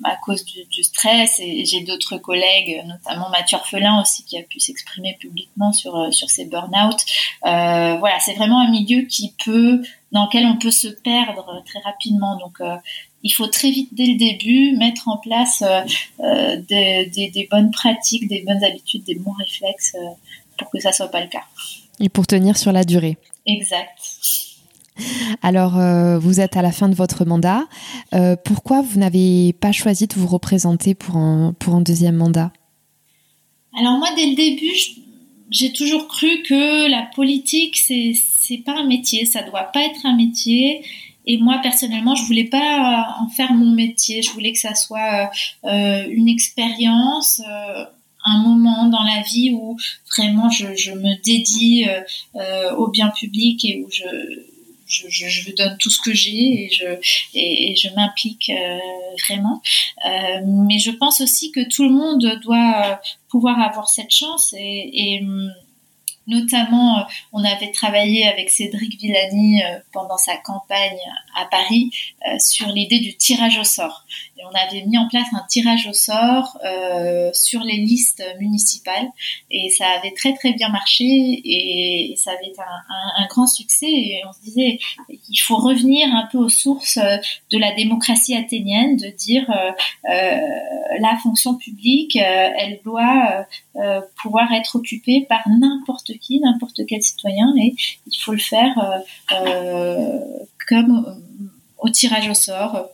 à 0.03 0.15
cause 0.17 0.43
du, 0.43 0.65
du 0.65 0.83
stress. 0.83 1.39
Et 1.39 1.65
j'ai 1.65 1.81
d'autres 1.81 2.17
collègues, 2.17 2.83
notamment 2.85 3.29
Mathieu 3.29 3.57
Orphelin 3.57 4.01
aussi, 4.01 4.25
qui 4.25 4.37
a 4.37 4.43
pu 4.43 4.59
s'exprimer 4.59 5.17
publiquement 5.19 5.71
sur 5.71 6.13
sur 6.13 6.29
ses 6.29 6.45
burn-out. 6.45 6.97
Euh, 7.45 7.97
voilà, 7.97 8.19
c'est 8.19 8.33
vraiment 8.33 8.59
un 8.59 8.69
milieu 8.69 9.03
qui 9.03 9.33
peut, 9.43 9.81
dans 10.11 10.25
lequel 10.25 10.45
on 10.45 10.57
peut 10.57 10.71
se 10.71 10.87
perdre 10.87 11.63
très 11.65 11.79
rapidement. 11.79 12.37
Donc 12.37 12.59
il 13.25 13.31
faut 13.31 13.47
très 13.47 13.71
vite, 13.71 13.89
dès 13.91 14.05
le 14.05 14.17
début, 14.17 14.77
mettre 14.77 15.07
en 15.07 15.17
place 15.17 15.63
euh, 15.63 16.61
des, 16.69 17.07
des, 17.07 17.31
des, 17.31 17.47
bonnes 17.49 17.71
pratiques, 17.71 18.27
des 18.27 18.43
bonnes 18.43 18.63
habitudes, 18.63 19.03
des 19.03 19.15
bons 19.15 19.31
réflexes 19.31 19.95
pour 20.57 20.69
que 20.69 20.79
ça 20.79 20.91
soit 20.91 21.09
pas 21.09 21.21
le 21.21 21.27
cas. 21.27 21.43
Et 21.99 22.09
pour 22.09 22.27
tenir 22.27 22.57
sur 22.57 22.71
la 22.71 22.83
durée. 22.83 23.17
Exact. 23.45 23.99
Alors, 25.41 25.77
euh, 25.77 26.17
vous 26.17 26.39
êtes 26.39 26.57
à 26.57 26.61
la 26.61 26.71
fin 26.71 26.87
de 26.89 26.95
votre 26.95 27.25
mandat. 27.25 27.65
Euh, 28.13 28.35
pourquoi 28.43 28.81
vous 28.81 28.99
n'avez 28.99 29.53
pas 29.53 29.71
choisi 29.71 30.07
de 30.07 30.13
vous 30.15 30.27
représenter 30.27 30.95
pour 30.95 31.17
un, 31.17 31.53
pour 31.59 31.75
un 31.75 31.81
deuxième 31.81 32.15
mandat? 32.15 32.51
Alors 33.77 33.97
moi, 33.97 34.07
dès 34.15 34.25
le 34.27 34.35
début, 34.35 34.73
j'ai 35.51 35.73
toujours 35.73 36.07
cru 36.07 36.43
que 36.43 36.89
la 36.89 37.03
politique, 37.13 37.75
c'est 37.77 38.13
c'est 38.15 38.57
pas 38.57 38.73
un 38.73 38.85
métier, 38.85 39.25
ça 39.25 39.41
doit 39.41 39.63
pas 39.63 39.81
être 39.81 40.05
un 40.05 40.15
métier. 40.15 40.83
Et 41.25 41.37
moi, 41.37 41.59
personnellement, 41.63 42.15
je 42.15 42.23
voulais 42.23 42.45
pas 42.45 43.17
en 43.19 43.27
faire 43.29 43.51
mon 43.53 43.71
métier. 43.71 44.21
Je 44.21 44.29
voulais 44.29 44.53
que 44.53 44.59
ça 44.59 44.75
soit 44.75 45.31
euh, 45.63 46.05
une 46.09 46.29
expérience 46.29 47.41
un 48.25 48.41
moment 48.41 48.87
dans 48.87 49.03
la 49.03 49.21
vie 49.21 49.51
où 49.51 49.77
vraiment 50.15 50.49
je, 50.49 50.75
je 50.75 50.91
me 50.91 51.21
dédie 51.23 51.85
euh, 51.87 52.01
euh, 52.35 52.75
au 52.75 52.89
bien 52.89 53.09
public 53.09 53.63
et 53.65 53.83
où 53.83 53.89
je 53.91 54.03
je, 54.87 55.07
je, 55.09 55.27
je, 55.27 55.55
donne 55.55 55.77
tout 55.79 55.89
ce 55.89 55.99
que 55.99 56.13
j'ai 56.13 56.65
et 56.65 56.69
je, 56.71 56.85
et, 57.33 57.75
je 57.75 57.89
m'implique 57.95 58.51
euh, 58.51 58.77
vraiment. 59.27 59.61
Euh, 60.05 60.41
mais 60.45 60.77
je 60.77 60.91
pense 60.91 61.21
aussi 61.21 61.51
que 61.51 61.67
tout 61.67 61.83
le 61.83 61.89
monde 61.89 62.39
doit 62.43 63.01
pouvoir 63.29 63.59
avoir 63.59 63.89
cette 63.89 64.11
chance 64.11 64.53
et, 64.53 64.91
et 64.93 65.23
notamment, 66.27 66.99
euh, 66.99 67.03
on 67.33 67.43
avait 67.43 67.71
travaillé 67.71 68.27
avec 68.27 68.49
Cédric 68.49 68.99
Villani 68.99 69.63
euh, 69.63 69.79
pendant 69.91 70.17
sa 70.17 70.37
campagne 70.37 70.99
à 71.35 71.45
Paris 71.45 71.91
euh, 72.27 72.39
sur 72.39 72.67
l'idée 72.67 72.99
du 72.99 73.15
tirage 73.15 73.57
au 73.57 73.63
sort. 73.63 74.05
Et 74.37 74.41
on 74.43 74.55
avait 74.55 74.85
mis 74.85 74.97
en 74.97 75.07
place 75.07 75.27
un 75.33 75.45
tirage 75.47 75.87
au 75.87 75.93
sort 75.93 76.57
sur 77.33 77.61
les 77.61 77.77
listes 77.77 78.23
municipales 78.39 79.07
et 79.49 79.69
ça 79.69 79.87
avait 79.97 80.11
très 80.11 80.33
très 80.33 80.51
bien 80.51 80.67
marché 80.69 81.05
et, 81.05 82.13
ça 82.17 82.31
avait 82.31 82.47
été 82.47 82.61
un, 82.61 83.27
grand 83.27 83.47
succès. 83.47 83.89
Et 83.89 84.21
on 84.27 84.33
se 84.33 84.41
disait, 84.41 84.79
il 85.09 85.37
faut 85.37 85.55
revenir 85.55 86.13
un 86.13 86.27
peu 86.31 86.37
aux 86.37 86.49
sources 86.49 86.97
de 86.97 87.57
la 87.57 87.73
démocratie 87.73 88.35
athénienne, 88.35 88.97
de 88.97 89.07
dire 89.07 89.49
la 90.03 91.17
fonction 91.23 91.55
publique, 91.55 92.17
elle 92.17 92.81
doit 92.83 93.45
pouvoir 94.21 94.51
être 94.51 94.75
occupée 94.75 95.25
par 95.27 95.47
n'importe 95.47 96.14
n'importe 96.39 96.81
quel 96.87 97.01
citoyen, 97.01 97.53
et 97.57 97.75
il 98.07 98.17
faut 98.17 98.33
le 98.33 98.39
faire 98.39 98.77
euh, 98.79 99.35
euh, 99.35 100.19
comme 100.67 101.05
euh, 101.07 101.49
au 101.79 101.89
tirage 101.89 102.29
au 102.29 102.33
sort 102.33 102.89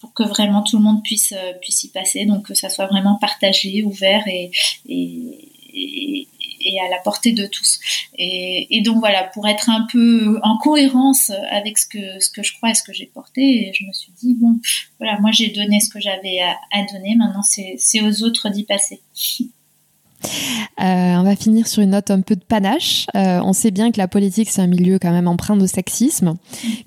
pour 0.00 0.14
que 0.14 0.22
vraiment 0.22 0.62
tout 0.62 0.78
le 0.78 0.82
monde 0.82 1.02
puisse 1.02 1.34
puisse 1.60 1.84
y 1.84 1.88
passer, 1.88 2.24
donc 2.24 2.46
que 2.46 2.54
ça 2.54 2.70
soit 2.70 2.86
vraiment 2.86 3.16
partagé, 3.20 3.82
ouvert 3.82 4.26
et, 4.26 4.50
et, 4.88 6.28
et 6.60 6.80
à 6.80 6.88
la 6.88 6.98
portée 6.98 7.32
de 7.32 7.46
tous. 7.46 7.78
Et, 8.16 8.80
donc 8.84 8.98
voilà, 8.98 9.24
pour 9.24 9.46
être 9.46 9.68
un 9.70 9.86
peu 9.90 10.38
en 10.42 10.56
cohérence 10.58 11.30
avec 11.50 11.78
ce 11.78 11.86
que 11.86 12.20
ce 12.20 12.30
que 12.30 12.42
je 12.42 12.54
crois 12.54 12.70
et 12.70 12.74
ce 12.74 12.82
que 12.82 12.92
j'ai 12.92 13.06
porté, 13.06 13.70
je 13.74 13.84
me 13.84 13.92
suis 13.92 14.12
dit 14.20 14.34
bon, 14.34 14.58
voilà, 14.98 15.18
moi 15.20 15.30
j'ai 15.30 15.48
donné 15.48 15.80
ce 15.80 15.90
que 15.90 16.00
j'avais 16.00 16.40
à, 16.40 16.56
à 16.72 16.84
donner, 16.92 17.14
maintenant 17.16 17.42
c'est 17.42 18.00
aux 18.00 18.22
autres 18.22 18.48
d'y 18.48 18.64
passer. 18.64 19.00
Euh, 20.22 21.14
on 21.16 21.22
va 21.22 21.36
finir 21.36 21.66
sur 21.66 21.82
une 21.82 21.90
note 21.90 22.10
un 22.10 22.20
peu 22.20 22.36
de 22.36 22.44
panache. 22.44 23.06
Euh, 23.14 23.40
on 23.44 23.52
sait 23.52 23.70
bien 23.70 23.90
que 23.90 23.98
la 23.98 24.08
politique, 24.08 24.48
c'est 24.50 24.62
un 24.62 24.66
milieu 24.66 24.98
quand 24.98 25.10
même 25.10 25.28
empreint 25.28 25.56
de 25.56 25.66
sexisme. 25.66 26.34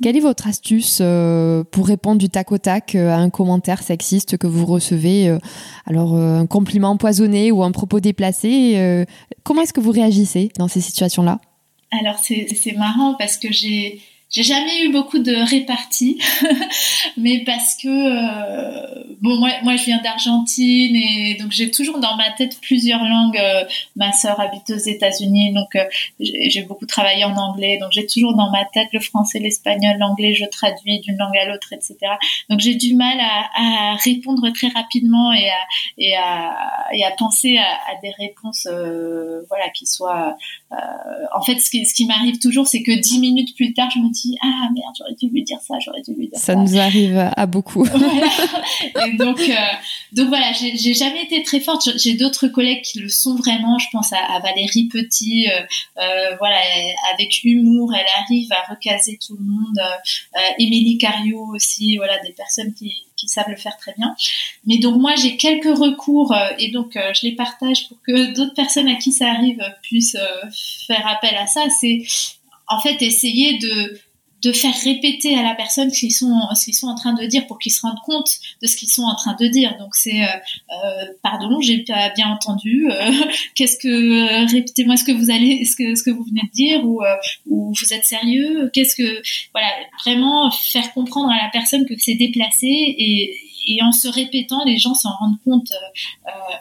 Quelle 0.02 0.18
est 0.18 0.22
votre 0.22 0.48
astuce 0.48 1.00
euh, 1.02 1.64
pour 1.64 1.88
répondre 1.88 2.18
du 2.18 2.30
tac 2.30 2.52
au 2.52 2.58
tac 2.58 2.96
à 2.96 3.18
un 3.18 3.30
commentaire 3.30 3.84
sexiste 3.84 4.38
que 4.38 4.48
vous 4.48 4.66
recevez 4.66 5.38
Alors, 5.86 6.16
un 6.16 6.48
compliment 6.48 6.92
empoisonné 6.92 7.52
ou 7.52 7.64
un 7.64 7.72
propos 7.72 8.00
déplacé 8.00 9.06
Comment 9.44 9.62
est-ce 9.62 9.74
que 9.74 9.82
vous 9.82 9.92
réagissez 9.92 10.50
dans 10.58 10.68
ces 10.68 10.82
situations-là? 10.82 11.40
Alors, 12.02 12.18
c'est 12.18 12.76
marrant 12.76 13.16
parce 13.20 13.38
que 13.38 13.52
j'ai 13.52 14.02
j'ai 14.34 14.42
jamais 14.42 14.82
eu 14.82 14.92
beaucoup 14.92 15.20
de 15.20 15.32
réparties, 15.32 16.20
mais 17.18 17.44
parce 17.46 17.76
que 17.76 17.88
euh, 17.88 19.04
bon 19.22 19.38
moi 19.38 19.52
moi 19.62 19.76
je 19.76 19.86
viens 19.86 20.02
d'Argentine 20.02 20.96
et 20.96 21.38
donc 21.40 21.52
j'ai 21.52 21.70
toujours 21.70 22.00
dans 22.00 22.18
ma 22.18 22.32
tête 22.32 22.60
plusieurs 22.60 23.04
langues. 23.04 23.38
Euh, 23.38 23.64
ma 23.96 24.12
sœur 24.12 24.40
habite 24.40 24.72
aux 24.72 24.78
États-Unis 24.78 25.54
donc 25.54 25.76
euh, 25.76 25.86
j'ai 26.20 26.64
beaucoup 26.64 26.88
travaillé 26.88 27.24
en 27.26 27.38
anglais 27.38 27.78
donc 27.80 27.92
j'ai 27.92 28.08
toujours 28.08 28.36
dans 28.36 28.50
ma 28.50 28.66
tête 28.66 28.88
le 28.92 29.00
français, 29.00 29.38
l'espagnol, 29.38 29.98
l'anglais. 30.00 30.34
Je 30.34 30.46
traduis 30.46 31.00
d'une 31.02 31.18
langue 31.18 31.38
à 31.38 31.46
l'autre, 31.46 31.72
etc. 31.72 31.96
Donc 32.50 32.60
j'ai 32.60 32.74
du 32.74 32.96
mal 32.96 33.20
à, 33.20 33.96
répondre 34.04 34.50
très 34.50 34.70
rapidement 34.70 35.32
et 35.32 35.48
à 35.48 35.62
et 36.00 36.16
à, 36.16 36.56
et 36.92 37.06
à 37.06 37.12
penser 37.12 37.58
à, 37.58 37.66
à 37.66 38.02
des 38.02 38.10
réponses 38.18 38.68
voilà 39.48 39.70
qui 39.76 39.86
soient 39.86 40.36
en 40.72 41.42
fait 41.44 41.60
ce 41.60 41.70
qui, 41.70 41.86
ce 41.86 41.94
qui 41.94 42.08
m'arrive 42.08 42.40
toujours 42.40 42.66
c'est 42.66 42.82
que 42.82 42.92
dix 42.92 43.20
minutes 43.20 43.56
plus 43.56 43.74
tard 43.74 43.92
je 43.92 44.00
me 44.00 44.10
dis 44.10 44.23
ah 44.42 44.70
merde 44.74 44.94
j'aurais 44.98 45.16
dû 45.16 45.28
lui 45.30 45.44
dire 45.44 45.60
ça 45.62 45.76
j'aurais 45.80 46.02
dû 46.02 46.14
lui 46.14 46.28
dire 46.28 46.40
ça 46.40 46.54
ça. 46.54 46.56
nous 46.56 46.78
arrive 46.78 47.32
à 47.36 47.46
beaucoup. 47.46 47.86
Donc 49.18 49.40
euh, 49.40 49.54
donc 50.12 50.28
voilà 50.28 50.52
j'ai 50.54 50.94
jamais 50.94 51.24
été 51.24 51.44
très 51.44 51.60
forte. 51.60 51.90
J'ai 51.98 52.14
d'autres 52.14 52.48
collègues 52.48 52.82
qui 52.82 53.00
le 53.00 53.10
sont 53.10 53.36
vraiment. 53.36 53.80
Je 53.80 53.88
pense 53.92 54.14
à, 54.14 54.40
Valérie 54.40 54.86
Petit 54.86 55.48
euh, 55.50 55.62
euh, 56.02 56.36
voilà 56.40 56.58
avec 57.14 57.44
humour 57.44 57.94
elle 57.94 58.06
arrive 58.24 58.52
à 58.52 58.72
recaser 58.74 59.20
tout 59.26 59.38
le 59.38 59.46
monde. 59.46 59.80
Émilie 60.60 60.98
Cario 60.98 61.48
aussi 61.54 61.98
voilà 61.98 62.20
des 62.20 62.32
personnes 62.32 62.74
qui 62.74 63.04
qui 63.16 63.28
savent 63.28 63.50
le 63.50 63.56
faire 63.56 63.78
très 63.78 63.94
bien. 63.98 64.16
Mais 64.66 64.78
donc 64.78 65.00
moi 65.00 65.16
j'ai 65.16 65.38
quelques 65.38 65.78
recours 65.78 66.36
et 66.60 66.70
donc 66.72 66.94
je 66.96 67.26
les 67.26 67.34
partage 67.34 67.88
pour 67.88 67.98
que 68.02 68.34
d'autres 68.34 68.54
personnes 68.54 68.88
à 68.88 68.96
qui 68.96 69.12
ça 69.12 69.30
arrive 69.30 69.64
puissent 69.82 70.18
faire 70.88 71.08
appel 71.08 71.36
à 71.36 71.48
ça. 71.48 71.66
C'est 71.70 72.04
en 72.68 72.80
fait 72.80 73.02
essayer 73.02 73.58
de 73.58 74.00
de 74.44 74.52
faire 74.52 74.74
répéter 74.84 75.38
à 75.38 75.42
la 75.42 75.56
personne 75.56 75.90
ce 75.90 76.02
qu'ils 76.02 76.12
sont, 76.12 76.42
ce 76.54 76.72
sont 76.74 76.88
en 76.88 76.96
train 76.96 77.14
de 77.14 77.26
dire 77.26 77.48
pour 77.48 77.60
qu'ils 77.60 77.72
se 77.72 77.82
rendent 77.82 78.02
compte 78.06 78.30
de 78.62 78.68
ce 78.68 78.76
qu'ils 78.76 78.90
sont 78.90 79.04
en 79.04 79.16
train 79.16 79.36
de 79.40 79.48
dire. 79.48 79.78
Donc 79.80 79.96
c'est, 79.96 80.22
euh, 80.22 80.28
euh 80.28 81.06
pardon, 81.22 81.62
j'ai 81.62 81.80
pas 81.80 82.10
bien 82.10 82.28
entendu. 82.28 82.92
Euh, 82.92 83.12
qu'est-ce 83.56 83.78
que, 83.78 83.88
euh, 83.88 84.46
répétez-moi 84.48 84.98
ce 84.98 85.06
que 85.06 85.14
vous 85.14 85.32
allez, 85.32 85.64
ce 85.64 85.78
que, 85.78 85.96
ce 85.96 86.04
que 86.04 86.12
vous 86.12 86.24
venez 86.26 86.42
de 86.42 86.52
dire 86.52 86.86
ou, 86.86 87.02
ou 87.48 87.74
vous 87.74 87.94
êtes 87.94 88.04
sérieux? 88.04 88.70
Qu'est-ce 88.74 88.96
que, 88.96 89.22
voilà, 89.54 89.70
vraiment 90.04 90.52
faire 90.52 90.94
comprendre 90.94 91.32
à 91.32 91.38
la 91.38 91.50
personne 91.52 91.86
que 91.86 91.94
c'est 91.98 92.16
déplacé 92.16 92.68
et, 92.68 93.40
en 93.82 93.94
se 93.94 94.10
répétant, 94.10 94.64
les 94.66 94.78
gens 94.78 94.94
s'en 94.94 95.12
rendent 95.18 95.42
compte 95.46 95.72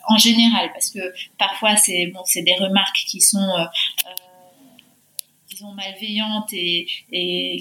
en 0.09 0.16
général, 0.18 0.70
parce 0.72 0.89
que 0.91 1.01
parfois 1.37 1.76
c'est 1.76 2.07
bon, 2.07 2.20
c'est 2.24 2.43
des 2.43 2.55
remarques 2.55 3.05
qui 3.09 3.20
sont 3.20 3.49
malveillantes 5.75 6.53
et, 6.53 6.87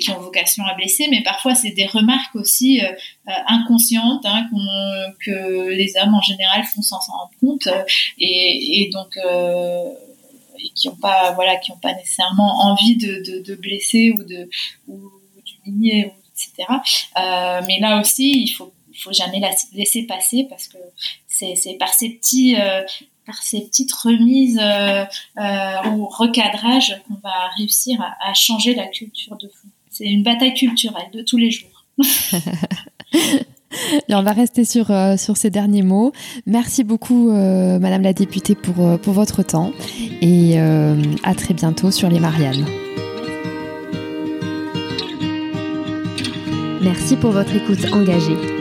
qui 0.02 0.12
ont 0.12 0.20
vocation 0.20 0.64
à 0.66 0.74
blesser, 0.74 1.08
mais 1.10 1.22
parfois 1.24 1.56
c'est 1.56 1.72
des 1.72 1.86
remarques 1.86 2.36
aussi 2.36 2.82
euh, 2.82 2.92
euh, 3.28 3.32
inconscientes 3.48 4.26
hein, 4.26 4.48
que 5.26 5.70
les 5.70 5.94
hommes 6.02 6.16
en 6.16 6.22
général 6.22 6.64
font 6.64 6.82
sans 6.82 7.02
s'en 7.02 7.14
rendre 7.14 7.32
compte 7.40 7.68
et, 8.20 8.90
donc 8.92 9.18
qui 10.76 10.88
n'ont 10.88 10.96
pas 10.96 11.32
voilà 11.32 11.58
qui 11.58 11.72
pas 11.82 11.94
nécessairement 11.94 12.62
envie 12.62 12.96
de, 12.98 13.56
blesser 13.56 14.14
ou 14.18 14.24
de 14.24 14.50
ou 14.88 15.12
etc. 15.86 16.68
mais 17.68 17.80
là 17.80 18.00
aussi 18.00 18.32
il 18.44 18.50
faut 18.50 18.74
faut 18.94 19.14
jamais 19.14 19.40
la 19.40 19.52
laisser 19.74 20.04
passer 20.04 20.46
parce 20.50 20.68
que 20.68 20.78
c'est 21.28 21.78
par 21.80 21.94
ces 21.94 22.10
petits 22.10 22.56
par 23.26 23.42
ces 23.44 23.62
petites 23.62 23.94
remises 23.94 24.60
euh, 24.62 25.06
euh, 25.38 25.90
ou 25.92 26.08
recadrages 26.08 27.02
qu'on 27.08 27.16
va 27.24 27.50
réussir 27.58 28.02
à, 28.02 28.34
changer 28.34 28.76
la 28.76 28.88
culture 28.88 29.36
de 29.38 29.48
fond. 29.48 29.68
C'est 29.90 30.06
une 30.06 30.24
bataille 30.24 30.54
culturelle 30.54 31.10
de 31.14 31.22
tous 31.22 31.38
les 31.38 31.52
jours. 31.52 31.86
On 34.10 34.24
va 34.24 34.34
rester 34.34 34.66
sur, 34.66 34.92
euh, 34.92 35.16
sur 35.16 35.38
ces 35.38 35.50
derniers 35.50 35.82
mots. 35.82 36.12
Merci 36.46 36.84
beaucoup, 36.84 37.32
Madame 37.32 38.02
la 38.02 38.14
députée, 38.14 38.56
pour, 38.56 39.00
pour 39.00 39.14
votre 39.14 39.44
temps. 39.44 39.72
Et 40.22 40.60
à 40.60 41.36
très 41.36 41.54
bientôt 41.54 41.92
sur 41.92 42.10
les 42.10 42.20
Mariannes. 42.20 42.66
Merci 46.82 47.16
pour 47.16 47.32
votre 47.32 47.56
écoute 47.56 47.94
engagée. 47.94 48.61